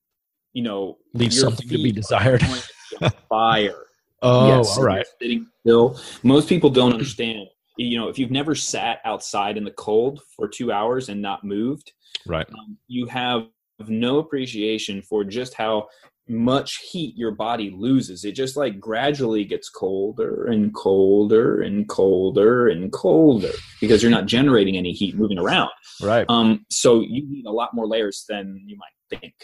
[0.53, 2.41] you know, Leave something to be desired.
[2.41, 3.85] going to be on fire.
[4.25, 4.95] Oh, Yes, all and right.
[4.97, 5.99] you're Sitting still.
[6.23, 7.47] Most people don't understand.
[7.77, 11.43] You know, if you've never sat outside in the cold for two hours and not
[11.43, 11.91] moved,
[12.25, 12.47] Right.
[12.49, 13.47] um, you have
[13.87, 15.87] no appreciation for just how
[16.27, 18.25] much heat your body loses.
[18.25, 24.25] It just like gradually gets colder and colder and colder and colder because you're not
[24.25, 25.69] generating any heat moving around.
[26.01, 26.25] Right.
[26.29, 29.35] Um, so you need a lot more layers than you might think.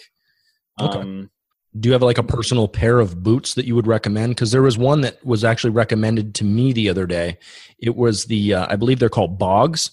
[0.79, 0.99] Okay.
[0.99, 1.29] Um,
[1.79, 4.35] Do you have like a personal pair of boots that you would recommend?
[4.35, 7.37] Because there was one that was actually recommended to me the other day.
[7.79, 9.91] It was the uh, I believe they're called Bogs,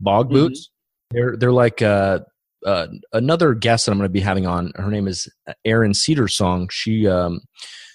[0.00, 0.32] Bog Mhm.
[0.32, 0.70] boots.
[1.12, 2.20] They're they're like uh,
[2.66, 4.72] uh, another guest that I'm going to be having on.
[4.74, 5.28] Her name is
[5.64, 6.68] Erin Cedar Song.
[6.72, 7.40] She um,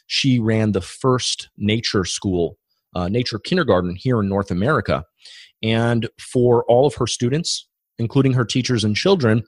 [0.08, 2.58] she ran the first nature school,
[2.96, 5.04] uh, nature kindergarten here in North America,
[5.62, 7.68] and for all of her students,
[8.00, 9.44] including her teachers and children,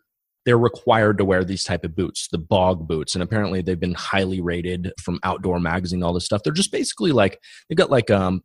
[0.50, 3.94] they're required to wear these type of boots, the bog boots, and apparently they've been
[3.94, 6.02] highly rated from Outdoor Magazine.
[6.02, 6.42] All this stuff.
[6.44, 7.40] They're just basically like
[7.70, 8.42] they've got like um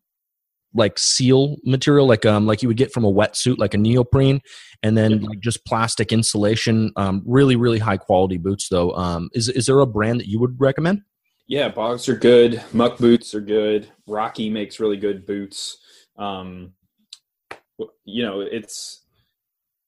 [0.75, 4.43] like seal material, like um like you would get from a wetsuit, like a neoprene,
[4.83, 5.29] and then Yeah.
[5.29, 6.93] like just plastic insulation.
[6.97, 8.91] Um, really really high quality boots though.
[8.91, 11.01] Um, is is there a brand that you would recommend?
[11.47, 12.63] Yeah, bogs are good.
[12.75, 13.89] Muck boots are good.
[14.07, 15.79] Rocky makes really good boots.
[16.19, 16.73] um,
[18.05, 19.04] you know, it's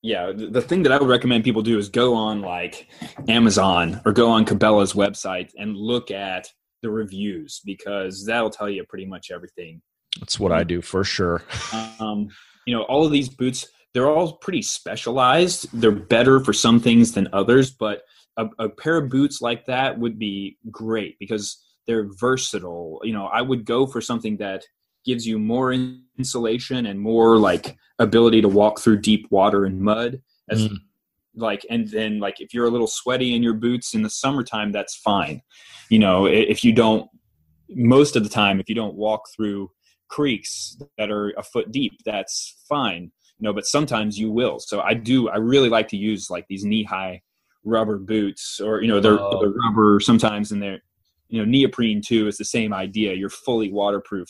[0.06, 0.32] yeah.
[0.32, 2.88] The, the thing that I would recommend people do is go on like
[3.28, 6.48] Amazon or go on Cabela's website and look at
[6.82, 9.82] the reviews because that'll tell you pretty much everything.
[10.20, 11.42] That's what I do for sure.
[12.00, 12.28] um,
[12.66, 15.68] you know, all of these boots, they're all pretty specialized.
[15.72, 18.02] They're better for some things than others, but
[18.36, 23.00] a, a pair of boots like that would be great because they're versatile.
[23.02, 24.64] You know, I would go for something that
[25.06, 25.72] gives you more
[26.18, 30.76] insulation and more like ability to walk through deep water and mud as mm.
[31.34, 34.72] like and then like if you're a little sweaty in your boots in the summertime
[34.72, 35.40] that's fine.
[35.88, 37.08] You know if you don't
[37.70, 39.70] most of the time if you don't walk through
[40.08, 43.10] creeks that are a foot deep that's fine.
[43.38, 44.58] You know but sometimes you will.
[44.58, 47.22] So i do i really like to use like these knee high
[47.64, 49.40] rubber boots or you know they're, oh.
[49.40, 50.80] they're rubber sometimes and they're
[51.28, 53.14] you know neoprene too is the same idea.
[53.14, 54.28] You're fully waterproof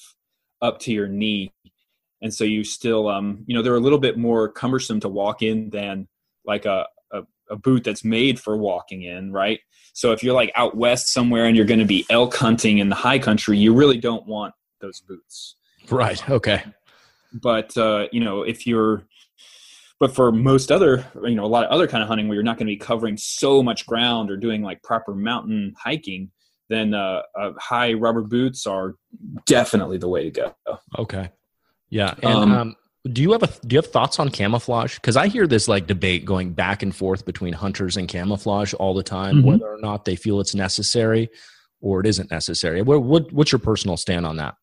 [0.63, 1.53] up to your knee.
[2.23, 5.43] And so you still um you know they're a little bit more cumbersome to walk
[5.43, 6.09] in than
[6.45, 9.61] like a, a, a boot that's made for walking in right?
[9.93, 12.89] So if you're like out west somewhere and you're going to be elk hunting in
[12.89, 15.57] the high country you really don't want those boots.
[15.91, 16.65] Right okay.
[17.33, 19.07] But uh you know if you're
[19.99, 22.45] but for most other you know a lot of other kind of hunting where you're
[22.45, 26.31] not going to be covering so much ground or doing like proper mountain hiking
[26.69, 28.95] then uh, uh, high rubber boots are
[29.47, 30.55] definitely the way to go.
[30.99, 31.31] Okay.
[31.91, 32.15] Yeah.
[32.23, 32.77] And um, um,
[33.13, 34.97] do you have a do you have thoughts on camouflage?
[34.97, 38.95] Because I hear this like debate going back and forth between hunters and camouflage all
[38.95, 39.47] the time, mm-hmm.
[39.47, 41.29] whether or not they feel it's necessary
[41.81, 42.83] or it isn't necessary.
[42.83, 44.55] What, what what's your personal stand on that?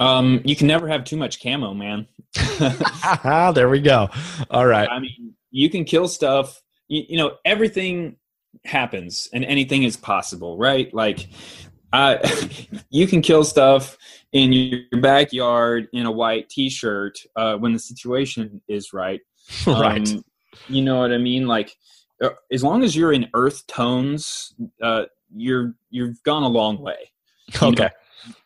[0.00, 2.08] Um, you can never have too much camo, man.
[3.54, 4.08] there we go.
[4.50, 4.88] All right.
[4.90, 6.60] I mean, you can kill stuff.
[6.88, 8.16] You, you know, everything
[8.64, 10.92] happens and anything is possible, right?
[10.94, 11.28] Like,
[11.92, 12.16] uh,
[12.90, 13.96] you can kill stuff
[14.32, 19.20] in your backyard in a white T-shirt uh, when the situation is right.
[19.66, 20.08] right.
[20.12, 20.24] Um,
[20.68, 21.46] you know what I mean?
[21.46, 21.76] Like,
[22.22, 27.10] uh, as long as you're in earth tones, uh, you're you've gone a long way.
[27.60, 27.84] Okay.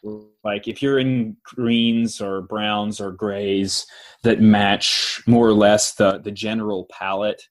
[0.03, 0.25] know?
[0.45, 3.87] Like if you're in greens or browns or grays
[4.23, 7.43] that match more or less the the general palette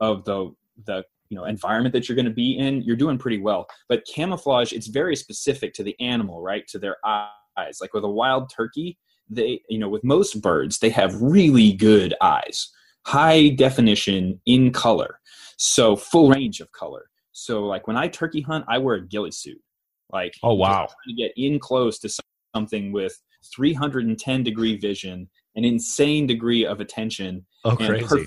[0.00, 0.54] of the
[0.84, 3.66] the you know environment that you're going to be in you're doing pretty well.
[3.88, 6.66] But camouflage it's very specific to the animal right?
[6.68, 7.78] To their eyes.
[7.80, 8.98] Like with a wild turkey
[9.28, 12.70] they you know with most birds they have really good eyes.
[13.06, 15.20] High definition in color.
[15.58, 17.06] So full range of color.
[17.32, 19.60] So like when i turkey hunt i wear a ghillie suit.
[20.12, 20.86] Like oh wow.
[21.06, 22.22] to get in close to
[22.54, 23.20] something with
[23.54, 28.26] 310 degree vision an insane degree of attention oh crazy.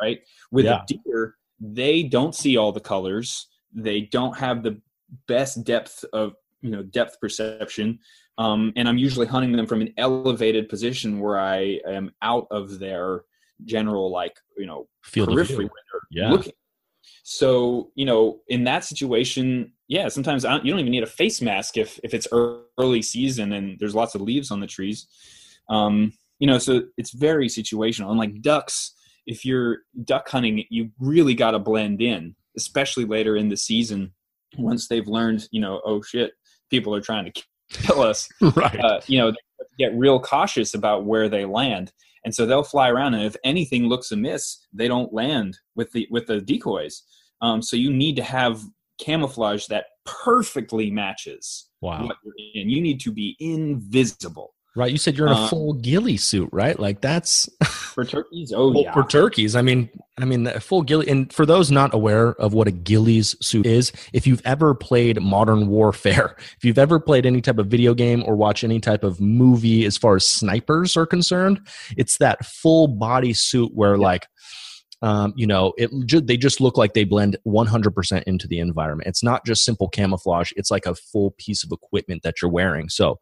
[0.00, 0.20] right?
[0.50, 0.82] With yeah.
[0.82, 3.48] a deer they don't see all the colors.
[3.72, 4.80] They don't have the
[5.28, 7.98] best depth of you know depth perception.
[8.38, 12.78] Um, and i'm usually hunting them from an elevated position where i am out of
[12.78, 13.24] their
[13.64, 15.70] general like you know field periphery of
[16.10, 16.30] yeah.
[16.30, 16.52] looking.
[17.22, 21.40] So you know in that situation yeah sometimes don't, you don't even need a face
[21.40, 25.06] mask if if it's early season and there's lots of leaves on the trees.
[25.68, 28.10] Um, you know so it's very situational.
[28.10, 28.94] And like ducks
[29.26, 34.12] if you're duck hunting, you really got to blend in, especially later in the season
[34.58, 36.32] once they've learned, you know, oh shit,
[36.70, 38.28] people are trying to kill us.
[38.54, 38.78] right.
[38.80, 39.32] Uh, you know,
[39.78, 41.92] get real cautious about where they land,
[42.24, 46.06] and so they'll fly around, and if anything looks amiss, they don't land with the
[46.10, 47.02] with the decoys.
[47.42, 48.62] Um, so you need to have
[48.98, 52.04] camouflage that perfectly matches wow.
[52.06, 52.68] what you're in.
[52.68, 54.54] You need to be invisible.
[54.76, 54.92] Right.
[54.92, 56.78] You said you're in a uh, full ghillie suit, right?
[56.78, 58.52] Like that's for turkeys.
[58.54, 58.92] Oh yeah.
[58.92, 59.56] For turkeys.
[59.56, 61.08] I mean, I mean, the full ghillie.
[61.08, 65.20] And for those not aware of what a ghillie's suit is, if you've ever played
[65.20, 69.02] Modern Warfare, if you've ever played any type of video game or watch any type
[69.02, 71.60] of movie as far as snipers are concerned,
[71.96, 74.02] it's that full body suit where yeah.
[74.02, 74.28] like,
[75.02, 75.90] um, you know, it
[76.26, 79.08] they just look like they blend 100% into the environment.
[79.08, 80.52] It's not just simple camouflage.
[80.54, 82.88] It's like a full piece of equipment that you're wearing.
[82.88, 83.18] So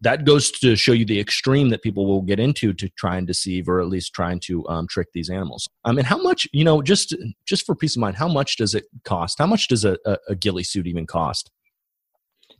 [0.00, 3.26] that goes to show you the extreme that people will get into to try and
[3.26, 5.68] deceive or at least trying to um, trick these animals.
[5.84, 7.14] Um, and how much, you know, just
[7.46, 9.38] just for peace of mind, how much does it cost?
[9.38, 11.50] How much does a, a, a ghillie suit even cost?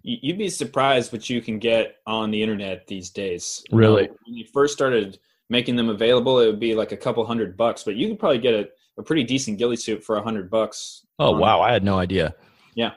[0.03, 3.65] You'd be surprised what you can get on the internet these days.
[3.73, 4.09] Really?
[4.09, 7.85] when you first started making them available, it would be like a couple hundred bucks,
[7.85, 11.07] but you could probably get a, a pretty decent ghillie suit for a hundred bucks.
[11.19, 12.35] Oh wow, I had no idea.
[12.75, 12.93] Yeah.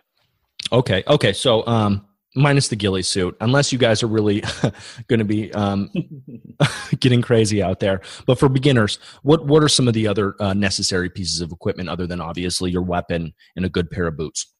[0.71, 1.03] Okay.
[1.07, 1.33] Okay.
[1.33, 2.05] So, um,
[2.37, 4.41] minus the ghillie suit, unless you guys are really
[5.07, 5.89] going to be um,
[6.99, 8.01] getting crazy out there.
[8.25, 11.89] But for beginners, what what are some of the other uh, necessary pieces of equipment
[11.89, 14.53] other than obviously your weapon and a good pair of boots?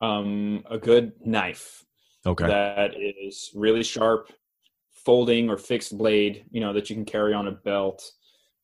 [0.00, 1.84] Um, a good knife.
[2.26, 2.46] Okay.
[2.46, 4.32] That is really sharp,
[4.92, 8.10] folding or fixed blade, you know, that you can carry on a belt,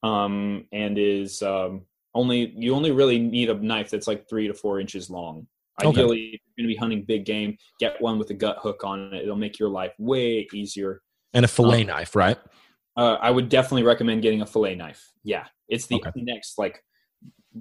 [0.03, 1.83] um, and is um,
[2.15, 5.47] only you only really need a knife that's like three to four inches long.
[5.81, 6.25] Ideally, okay.
[6.35, 9.13] if you're going to be hunting big game, get one with a gut hook on
[9.13, 9.23] it.
[9.23, 11.03] It'll make your life way easier.
[11.33, 12.39] And a fillet um, knife, right?
[12.97, 15.11] Uh, I would definitely recommend getting a fillet knife.
[15.25, 16.13] Yeah, it's the okay.
[16.17, 16.81] next like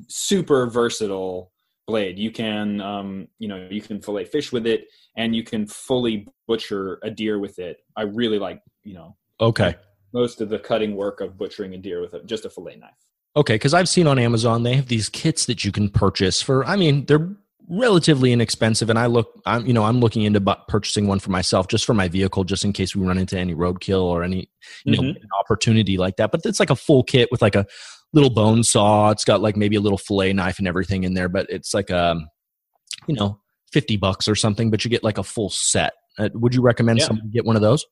[0.08, 1.52] super versatile
[1.88, 2.20] blade.
[2.20, 4.86] You can, um, you know, you can fillet fish with it,
[5.18, 7.78] and you can fully butcher a deer with it.
[7.98, 9.76] I really like, you know, okay,
[10.14, 12.92] most of the cutting work of butchering a deer with a, just a fillet knife.
[13.36, 16.64] Okay, because I've seen on Amazon they have these kits that you can purchase for.
[16.66, 17.36] I mean, they're
[17.70, 21.68] relatively inexpensive, and I look, I'm you know, I'm looking into purchasing one for myself
[21.68, 24.50] just for my vehicle, just in case we run into any roadkill or any
[24.86, 25.08] you mm-hmm.
[25.08, 26.32] know opportunity like that.
[26.32, 27.66] But it's like a full kit with like a
[28.14, 29.10] little bone saw.
[29.10, 31.90] It's got like maybe a little fillet knife and everything in there, but it's like
[31.90, 32.28] a um,
[33.08, 33.40] you know
[33.72, 34.70] fifty bucks or something.
[34.70, 35.94] But you get like a full set.
[36.18, 37.06] Uh, would you recommend yeah.
[37.06, 37.86] someone get one of those?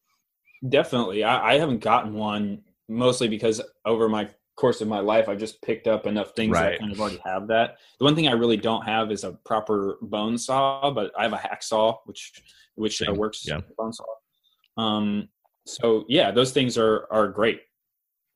[0.68, 1.24] Definitely.
[1.24, 5.62] I, I haven't gotten one mostly because over my course of my life, I've just
[5.62, 6.64] picked up enough things right.
[6.64, 7.78] that I kind of already have that.
[8.00, 11.34] The one thing I really don't have is a proper bone saw, but I have
[11.34, 12.34] a hacksaw, which
[12.76, 13.62] which uh, works yeah.
[13.78, 14.06] bone saw.
[14.78, 15.30] Um,
[15.66, 17.62] so yeah, those things are are great.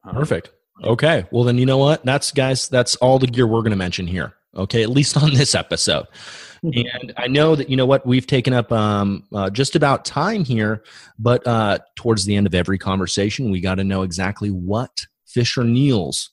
[0.03, 0.51] Um, Perfect.
[0.83, 1.25] Okay.
[1.31, 2.03] Well, then you know what?
[2.03, 2.67] That's guys.
[2.67, 4.33] That's all the gear we're going to mention here.
[4.55, 6.07] Okay, at least on this episode.
[6.63, 10.43] and I know that you know what we've taken up um, uh, just about time
[10.43, 10.83] here,
[11.19, 15.63] but uh, towards the end of every conversation, we got to know exactly what Fisher
[15.63, 16.31] Neal's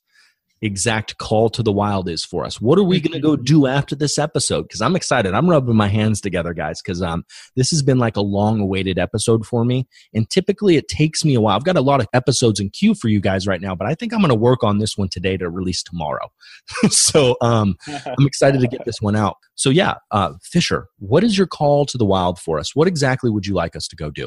[0.63, 2.61] exact call to the wild is for us.
[2.61, 4.63] What are we going to go do after this episode?
[4.63, 5.35] Because I'm excited.
[5.35, 7.25] I'm rubbing my hands together, guys, because um,
[7.57, 9.89] this has been like a long awaited episode for me.
[10.15, 11.57] And typically it takes me a while.
[11.57, 13.95] I've got a lot of episodes in queue for you guys right now, but I
[13.95, 16.31] think I'm going to work on this one today to release tomorrow.
[16.89, 19.37] so um, I'm excited to get this one out.
[19.57, 22.75] So, yeah, uh, Fisher, what is your call to the wild for us?
[22.75, 24.27] What exactly would you like us to go do?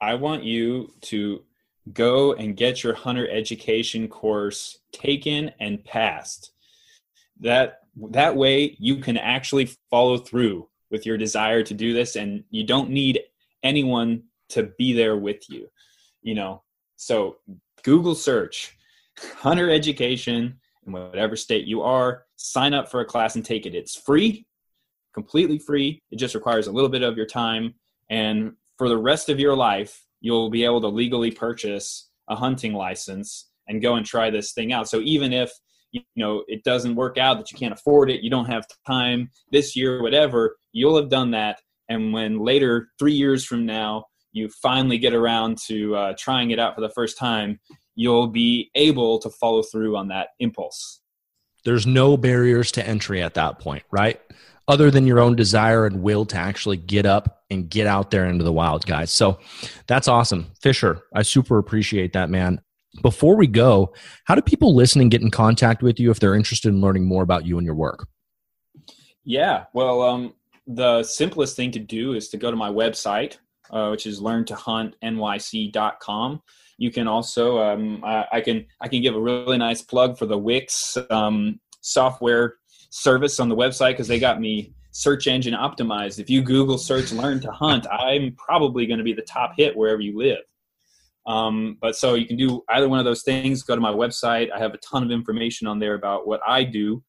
[0.00, 1.42] I want you to
[1.92, 6.52] go and get your hunter education course taken and passed.
[7.40, 7.80] That
[8.10, 12.64] that way you can actually follow through with your desire to do this and you
[12.64, 13.20] don't need
[13.62, 15.68] anyone to be there with you
[16.26, 16.62] you know?
[16.96, 17.36] So
[17.82, 18.76] google search
[19.36, 23.74] hunter education in whatever state you are sign up for a class and take it.
[23.74, 24.46] It's free
[25.14, 26.02] completely free.
[26.10, 27.74] It just requires a little bit of your time.
[28.10, 32.72] And for the rest of your life you'll be able to legally purchase a hunting
[32.72, 34.88] license and go and try this thing out.
[34.88, 35.50] So even if
[35.92, 39.30] you know it doesn't work out that you can't afford it, you don't have time
[39.50, 41.60] this year, whatever, you'll have done that.
[41.88, 46.58] And when later, three years from now, you finally get around to uh, trying it
[46.58, 47.60] out for the first time,
[47.94, 51.00] you'll be able to follow through on that impulse.
[51.64, 54.20] There's no barriers to entry at that point, right?
[54.68, 58.24] other than your own desire and will to actually get up and get out there
[58.26, 59.12] into the wild, guys.
[59.12, 59.38] So
[59.86, 60.50] that's awesome.
[60.60, 62.60] Fisher, I super appreciate that, man.
[63.02, 63.92] Before we go,
[64.24, 67.22] how do people listening get in contact with you if they're interested in learning more
[67.22, 68.08] about you and your work?
[69.24, 70.32] Yeah, well, um,
[70.66, 73.36] the simplest thing to do is to go to my website,
[73.70, 76.42] uh, which is learntohuntnyc.com.
[76.78, 80.24] You can also, um, I, I, can, I can give a really nice plug for
[80.26, 82.56] the Wix um, software
[82.90, 86.18] service on the website because they got me search engine optimized.
[86.18, 89.76] If you Google search learn to hunt, I'm probably going to be the top hit
[89.76, 90.38] wherever you live.
[91.26, 93.62] Um, but so you can do either one of those things.
[93.62, 94.50] Go to my website.
[94.50, 97.04] I have a ton of information on there about what I do.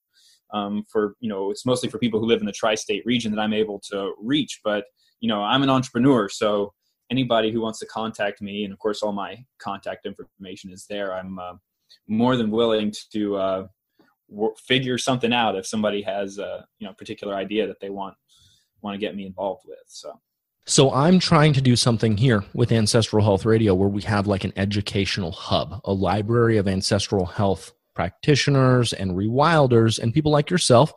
[0.53, 3.41] Um, for you know, it's mostly for people who live in the tri-state region that
[3.41, 4.59] I'm able to reach.
[4.65, 4.83] But
[5.21, 6.73] you know, I'm an entrepreneur, so
[7.09, 11.13] anybody who wants to contact me, and of course, all my contact information is there.
[11.13, 11.53] I'm uh,
[12.07, 13.67] more than willing to uh,
[14.57, 18.15] figure something out if somebody has a you know particular idea that they want
[18.81, 20.19] want to get me involved with so.
[20.65, 24.43] So i'm trying to do something here with ancestral health radio where we have like
[24.43, 30.93] an educational hub a library of ancestral health practitioners and rewilders and people like yourself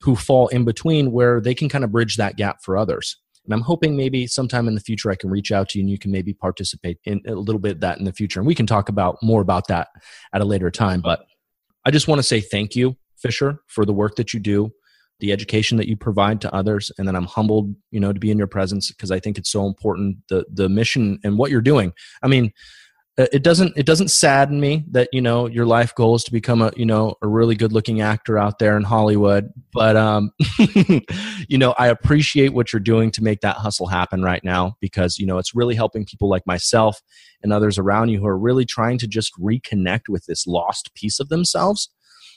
[0.00, 3.16] who fall in between where they can kind of bridge that gap for others.
[3.44, 5.90] And i'm hoping maybe sometime in the future i can reach out to you and
[5.90, 8.40] you can maybe participate in a little bit that in the future.
[8.40, 9.88] And we can talk about more about that
[10.32, 11.20] at a later time but
[11.84, 14.70] I just want to say thank you, Fisher, for the work that you do,
[15.20, 18.30] the education that you provide to others, and then I'm humbled, you know, to be
[18.30, 21.60] in your presence because I think it's so important the the mission and what you're
[21.60, 21.92] doing.
[22.22, 22.52] I mean,
[23.16, 26.62] it doesn't it doesn't sadden me that you know your life goal is to become
[26.62, 30.30] a you know a really good looking actor out there in hollywood but um
[31.48, 35.18] you know i appreciate what you're doing to make that hustle happen right now because
[35.18, 37.00] you know it's really helping people like myself
[37.42, 41.20] and others around you who are really trying to just reconnect with this lost piece
[41.20, 41.88] of themselves.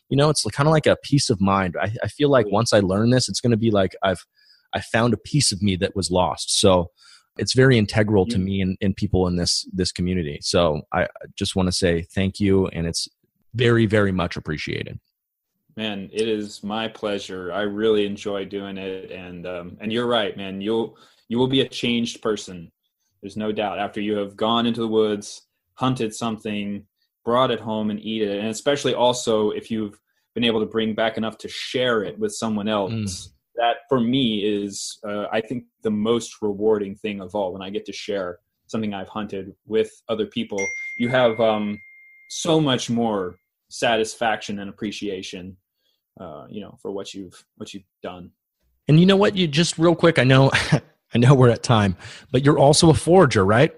[0.09, 1.75] You know it's kind of like a peace of mind.
[1.79, 4.25] I, I feel like once i learn this it's going to be like i've
[4.73, 6.59] i found a piece of me that was lost.
[6.59, 6.91] So
[7.37, 10.39] it's very integral to me and, and people in this this community.
[10.41, 13.07] So I just want to say thank you, and it's
[13.53, 14.99] very very much appreciated.
[15.75, 17.51] Man, it is my pleasure.
[17.51, 20.61] I really enjoy doing it, and um, and you're right, man.
[20.61, 20.97] You'll
[21.27, 22.71] you will be a changed person.
[23.21, 26.85] There's no doubt after you have gone into the woods, hunted something,
[27.25, 29.99] brought it home and eat it, and especially also if you've
[30.35, 32.93] been able to bring back enough to share it with someone else.
[32.93, 33.29] Mm.
[33.55, 37.69] That for me is, uh, I think, the most rewarding thing of all when I
[37.69, 40.65] get to share something I've hunted with other people.
[40.97, 41.79] You have um,
[42.29, 43.35] so much more
[43.69, 45.57] satisfaction and appreciation,
[46.19, 48.31] uh, you know, for what you've what you've done.
[48.87, 49.35] And you know what?
[49.35, 50.19] You just real quick.
[50.19, 50.51] I know,
[51.13, 51.95] I know we're at time,
[52.31, 53.71] but you're also a forager, right?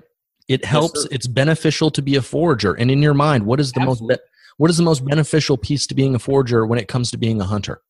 [0.48, 1.02] It helps.
[1.04, 2.74] Yes, it's beneficial to be a forager.
[2.74, 4.08] And in your mind, what is the Absolutely.
[4.08, 4.20] most?
[4.20, 7.18] Be- what is the most beneficial piece to being a forager when it comes to
[7.18, 7.82] being a hunter?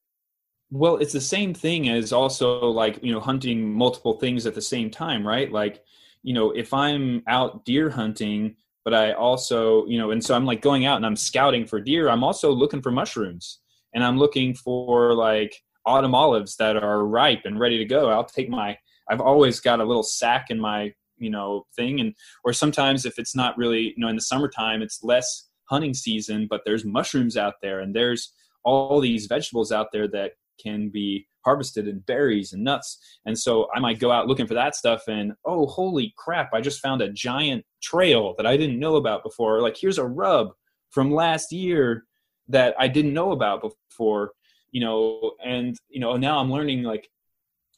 [0.71, 4.61] Well, it's the same thing as also like, you know, hunting multiple things at the
[4.61, 5.51] same time, right?
[5.51, 5.83] Like,
[6.23, 10.45] you know, if I'm out deer hunting, but I also, you know, and so I'm
[10.45, 13.59] like going out and I'm scouting for deer, I'm also looking for mushrooms
[13.93, 15.55] and I'm looking for like
[15.85, 18.09] autumn olives that are ripe and ready to go.
[18.09, 18.77] I'll take my,
[19.09, 21.99] I've always got a little sack in my, you know, thing.
[21.99, 25.93] And, or sometimes if it's not really, you know, in the summertime, it's less hunting
[25.93, 28.33] season, but there's mushrooms out there and there's
[28.63, 32.97] all these vegetables out there that can be harvested in berries and nuts.
[33.25, 36.61] And so I might go out looking for that stuff and oh holy crap, I
[36.61, 39.61] just found a giant trail that I didn't know about before.
[39.61, 40.49] Like here's a rub
[40.89, 42.03] from last year
[42.47, 44.31] that I didn't know about before,
[44.71, 47.07] you know, and you know, now I'm learning like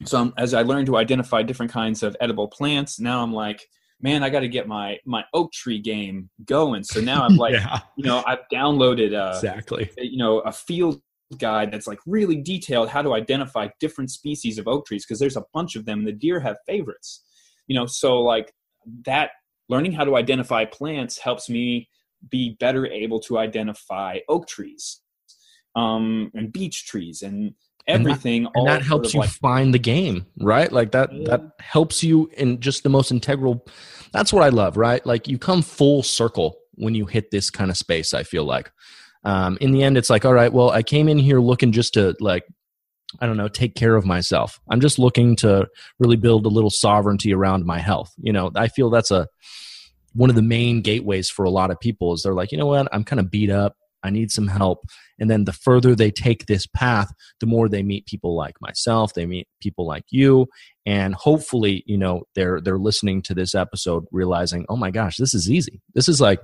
[0.04, 3.66] so I'm, as I learn to identify different kinds of edible plants, now I'm like,
[4.00, 6.84] man, I got to get my my oak tree game going.
[6.84, 7.80] So now I'm like, yeah.
[7.96, 11.00] you know, I've downloaded uh, exactly, you know, a field
[11.36, 15.36] guide that's like really detailed how to identify different species of oak trees because there's
[15.36, 17.22] a bunch of them and the deer have favorites.
[17.66, 18.52] You know, so like
[19.04, 19.30] that
[19.68, 21.88] learning how to identify plants helps me
[22.30, 25.00] be better able to identify oak trees
[25.76, 27.54] um, and beech trees and
[27.86, 28.46] everything.
[28.46, 30.70] And that, and that helps you like, find the game, right?
[30.72, 31.24] Like that yeah.
[31.30, 33.66] that helps you in just the most integral.
[34.12, 35.04] That's what I love, right?
[35.04, 38.14] Like you come full circle when you hit this kind of space.
[38.14, 38.72] I feel like.
[39.24, 41.94] Um, in the end, it's like, all right, well, I came in here looking just
[41.94, 42.44] to like
[43.20, 44.60] I don't know, take care of myself.
[44.68, 45.66] I'm just looking to
[45.98, 48.12] really build a little sovereignty around my health.
[48.18, 49.26] You know, I feel that's a
[50.14, 52.66] one of the main gateways for a lot of people is they're like, you know
[52.66, 53.76] what, I'm kind of beat up.
[54.02, 54.84] I need some help.
[55.18, 59.14] And then the further they take this path, the more they meet people like myself,
[59.14, 60.46] they meet people like you,
[60.86, 65.34] and hopefully, you know, they're they're listening to this episode realizing, "Oh my gosh, this
[65.34, 65.80] is easy.
[65.94, 66.40] This is like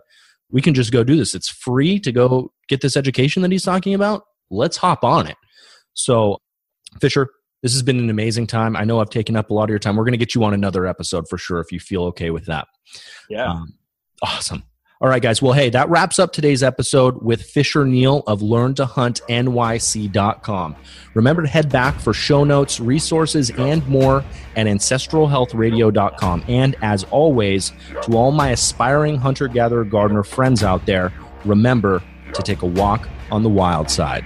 [0.50, 1.34] we can just go do this.
[1.34, 4.22] It's free to go get this education that he's talking about.
[4.50, 5.36] Let's hop on it."
[5.94, 6.38] So,
[7.00, 7.28] Fisher,
[7.62, 8.76] this has been an amazing time.
[8.76, 9.96] I know I've taken up a lot of your time.
[9.96, 12.46] We're going to get you on another episode for sure if you feel okay with
[12.46, 12.68] that.
[13.30, 13.50] Yeah.
[13.50, 13.72] Um,
[14.22, 14.64] awesome.
[15.04, 15.42] All right, guys.
[15.42, 20.76] Well, hey, that wraps up today's episode with Fisher Neal of LearnToHuntNYC.com.
[21.12, 24.24] Remember to head back for show notes, resources, and more
[24.56, 26.44] at AncestralHealthRadio.com.
[26.48, 27.74] And as always,
[28.04, 31.12] to all my aspiring hunter gatherer gardener friends out there,
[31.44, 32.02] remember
[32.32, 34.24] to take a walk on the wild side.